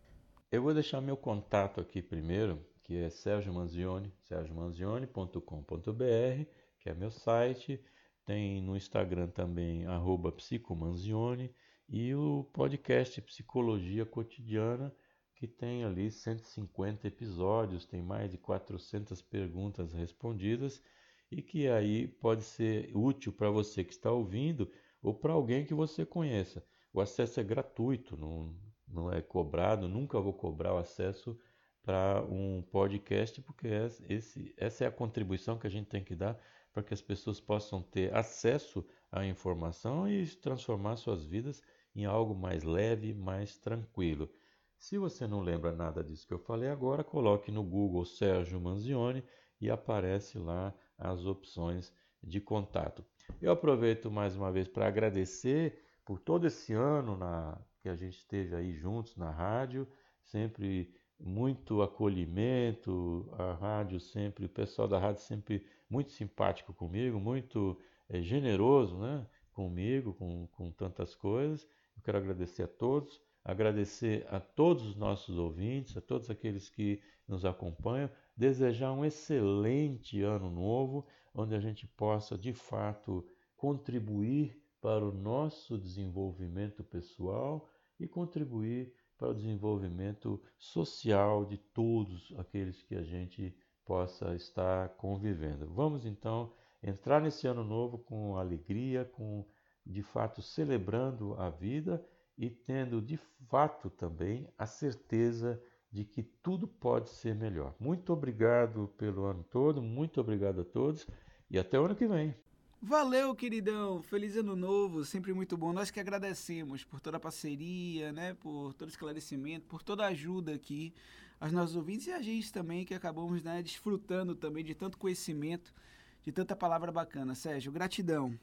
Eu 0.51 0.63
vou 0.63 0.73
deixar 0.73 1.03
meu 1.03 1.19
contato 1.19 1.81
aqui 1.81 2.01
primeiro, 2.01 2.65
que 2.83 2.97
é 2.97 3.11
Sérgio 3.11 3.53
Manzioni, 3.53 4.11
sergiomanzioni.com.br, 4.23 6.49
que 6.87 6.91
é 6.91 6.95
meu 6.95 7.11
site, 7.11 7.83
tem 8.25 8.63
no 8.63 8.77
Instagram 8.77 9.27
também, 9.27 9.85
arroba 9.87 10.31
psicomanzioni, 10.31 11.53
e 11.89 12.15
o 12.15 12.45
podcast 12.53 13.21
Psicologia 13.23 14.07
Cotidiana, 14.07 14.95
que 15.35 15.49
tem 15.49 15.85
ali 15.85 16.13
150 16.13 17.09
episódios, 17.09 17.87
tem 17.87 18.01
mais 18.01 18.31
de 18.31 18.39
400 18.39 19.21
perguntas 19.21 19.93
respondidas 19.93 20.81
e 21.29 21.43
que 21.43 21.67
aí 21.67 22.07
pode 22.07 22.45
ser 22.45 22.97
útil 22.97 23.33
para 23.33 23.51
você 23.51 23.83
que 23.83 23.93
está 23.93 24.13
ouvindo 24.13 24.71
ou 25.03 25.13
para 25.13 25.33
alguém 25.33 25.65
que 25.65 25.75
você 25.75 26.07
conheça. 26.07 26.65
O 26.93 27.01
acesso 27.01 27.41
é 27.41 27.43
gratuito, 27.43 28.17
não, 28.17 28.55
não 28.87 29.13
é 29.13 29.21
cobrado, 29.21 29.89
nunca 29.89 30.21
vou 30.21 30.33
cobrar 30.33 30.73
o 30.73 30.79
acesso 30.79 31.37
para 31.83 32.25
um 32.31 32.63
podcast, 32.63 33.43
porque 33.43 33.67
esse, 34.09 34.55
essa 34.57 34.85
é 34.85 34.87
a 34.87 34.93
contribuição 34.93 35.59
que 35.59 35.67
a 35.67 35.71
gente 35.71 35.89
tem 35.89 36.05
que 36.05 36.15
dar 36.15 36.41
para 36.77 36.83
que 36.83 36.93
as 36.93 37.01
pessoas 37.01 37.41
possam 37.41 37.81
ter 37.81 38.15
acesso 38.15 38.87
à 39.11 39.25
informação 39.25 40.07
e 40.07 40.27
transformar 40.27 40.97
suas 40.97 41.25
vidas 41.25 41.63
em 41.95 42.05
algo 42.05 42.35
mais 42.35 42.65
leve, 42.65 43.15
mais 43.15 43.57
tranquilo. 43.57 44.29
Se 44.77 44.99
você 44.99 45.27
não 45.27 45.41
lembra 45.41 45.73
nada 45.73 46.05
disso 46.05 46.27
que 46.27 46.35
eu 46.35 46.39
falei 46.39 46.69
agora, 46.69 47.03
coloque 47.03 47.51
no 47.51 47.65
Google 47.65 48.05
Sérgio 48.05 48.61
Manzioni 48.61 49.25
e 49.59 49.71
aparece 49.71 50.39
lá 50.39 50.75
as 50.99 51.25
opções 51.25 51.95
de 52.23 52.43
contato. 52.43 53.03
Eu 53.41 53.53
aproveito 53.53 54.11
mais 54.11 54.37
uma 54.37 54.53
vez 54.53 54.69
para 54.69 54.87
agradecer 54.87 55.83
por 56.05 56.21
todo 56.21 56.47
esse 56.47 56.75
ano 56.75 57.17
na, 57.17 57.59
que 57.81 57.89
a 57.89 57.97
gente 57.97 58.19
esteve 58.19 58.55
aí 58.55 58.75
juntos 58.75 59.17
na 59.17 59.31
rádio, 59.31 59.89
sempre 60.21 60.95
muito 61.19 61.81
acolhimento, 61.81 63.31
a 63.33 63.55
rádio 63.55 63.99
sempre, 63.99 64.45
o 64.45 64.51
pessoal 64.51 64.87
da 64.87 64.99
rádio 64.99 65.23
sempre 65.23 65.65
muito 65.89 66.13
simpático 66.13 66.73
comigo, 66.75 67.19
muito 67.19 67.79
é, 68.09 68.21
generoso 68.21 68.99
né, 68.99 69.27
comigo, 69.53 70.15
com, 70.15 70.47
com 70.49 70.71
tantas 70.71 71.15
coisas. 71.15 71.67
Eu 71.97 72.03
quero 72.03 72.19
agradecer 72.19 72.63
a 72.63 72.69
todos, 72.69 73.21
agradecer 73.45 74.27
a 74.29 74.41
todos 74.41 74.85
os 74.87 74.97
nossos 74.97 75.39
ouvintes, 75.39 75.97
a 75.97 76.01
todos 76.01 76.29
aqueles 76.31 76.69
que 76.69 77.01
nos 77.27 77.45
acompanham, 77.45 78.11
desejar 78.37 78.93
um 78.93 79.05
excelente 79.05 80.23
ano 80.23 80.51
novo, 80.51 81.07
onde 81.35 81.55
a 81.55 81.61
gente 81.61 81.87
possa 81.87 82.37
de 82.37 82.53
fato 82.53 83.27
contribuir 83.57 84.61
para 84.81 85.05
o 85.05 85.13
nosso 85.13 85.79
desenvolvimento 85.79 86.85
pessoal 86.85 87.69
e 87.99 88.07
contribuir 88.07 88.93
para 89.19 89.31
o 89.31 89.35
desenvolvimento 89.35 90.41
social 90.59 91.45
de 91.45 91.57
todos 91.57 92.33
aqueles 92.37 92.83
que 92.83 92.95
a 92.95 93.03
gente 93.03 93.57
possa 93.87 94.35
estar 94.35 94.91
convivendo. 94.91 95.67
Vamos 95.67 96.05
então 96.05 96.53
entrar 96.83 97.23
nesse 97.23 97.47
ano 97.47 97.65
novo 97.65 97.99
com 97.99 98.37
alegria, 98.37 99.05
com 99.05 99.47
de 99.87 100.03
fato 100.03 100.43
celebrando 100.43 101.35
a 101.35 101.49
vida 101.49 102.05
e 102.37 102.51
tendo 102.51 103.01
de 103.01 103.17
fato 103.49 103.89
também 103.89 104.49
a 104.59 104.67
certeza 104.67 105.63
de 105.91 106.05
que 106.05 106.23
tudo 106.23 106.67
pode 106.67 107.09
ser 107.09 107.35
melhor. 107.35 107.75
Muito 107.79 108.13
obrigado 108.13 108.93
pelo 108.99 109.25
ano 109.25 109.45
todo, 109.45 109.81
muito 109.81 110.21
obrigado 110.21 110.61
a 110.61 110.65
todos 110.65 111.07
e 111.49 111.59
até 111.59 111.79
o 111.81 111.85
ano 111.85 111.95
que 111.95 112.07
vem. 112.07 112.35
Valeu, 112.83 113.35
queridão. 113.35 114.03
Feliz 114.03 114.37
ano 114.37 114.55
novo, 114.55 115.05
sempre 115.05 115.33
muito 115.33 115.57
bom. 115.57 115.73
Nós 115.73 115.91
que 115.91 115.99
agradecemos 115.99 116.85
por 116.85 117.01
toda 117.01 117.17
a 117.17 117.21
parceria, 117.21 118.13
né, 118.13 118.35
por 118.35 118.75
todo 118.75 118.89
esclarecimento, 118.89 119.67
por 119.67 119.83
toda 119.83 120.05
a 120.05 120.09
ajuda 120.09 120.53
aqui 120.55 120.93
aos 121.39 121.53
nossos 121.53 121.77
ouvintes 121.77 122.07
e 122.07 122.13
a 122.13 122.23
gente 122.23 122.53
também 122.53 122.85
que 122.85 122.95
acabamos, 122.95 123.43
né, 123.43 123.63
desfrutando 123.63 124.35
também 124.35 124.65
de 124.65 124.75
tanto 124.75 124.97
conhecimento, 124.97 125.75
de 126.23 126.33
tanta 126.33 126.57
palavra 126.57 126.91
bacana. 126.91 127.35
Sérgio, 127.35 127.71
gratidão. 127.71 128.35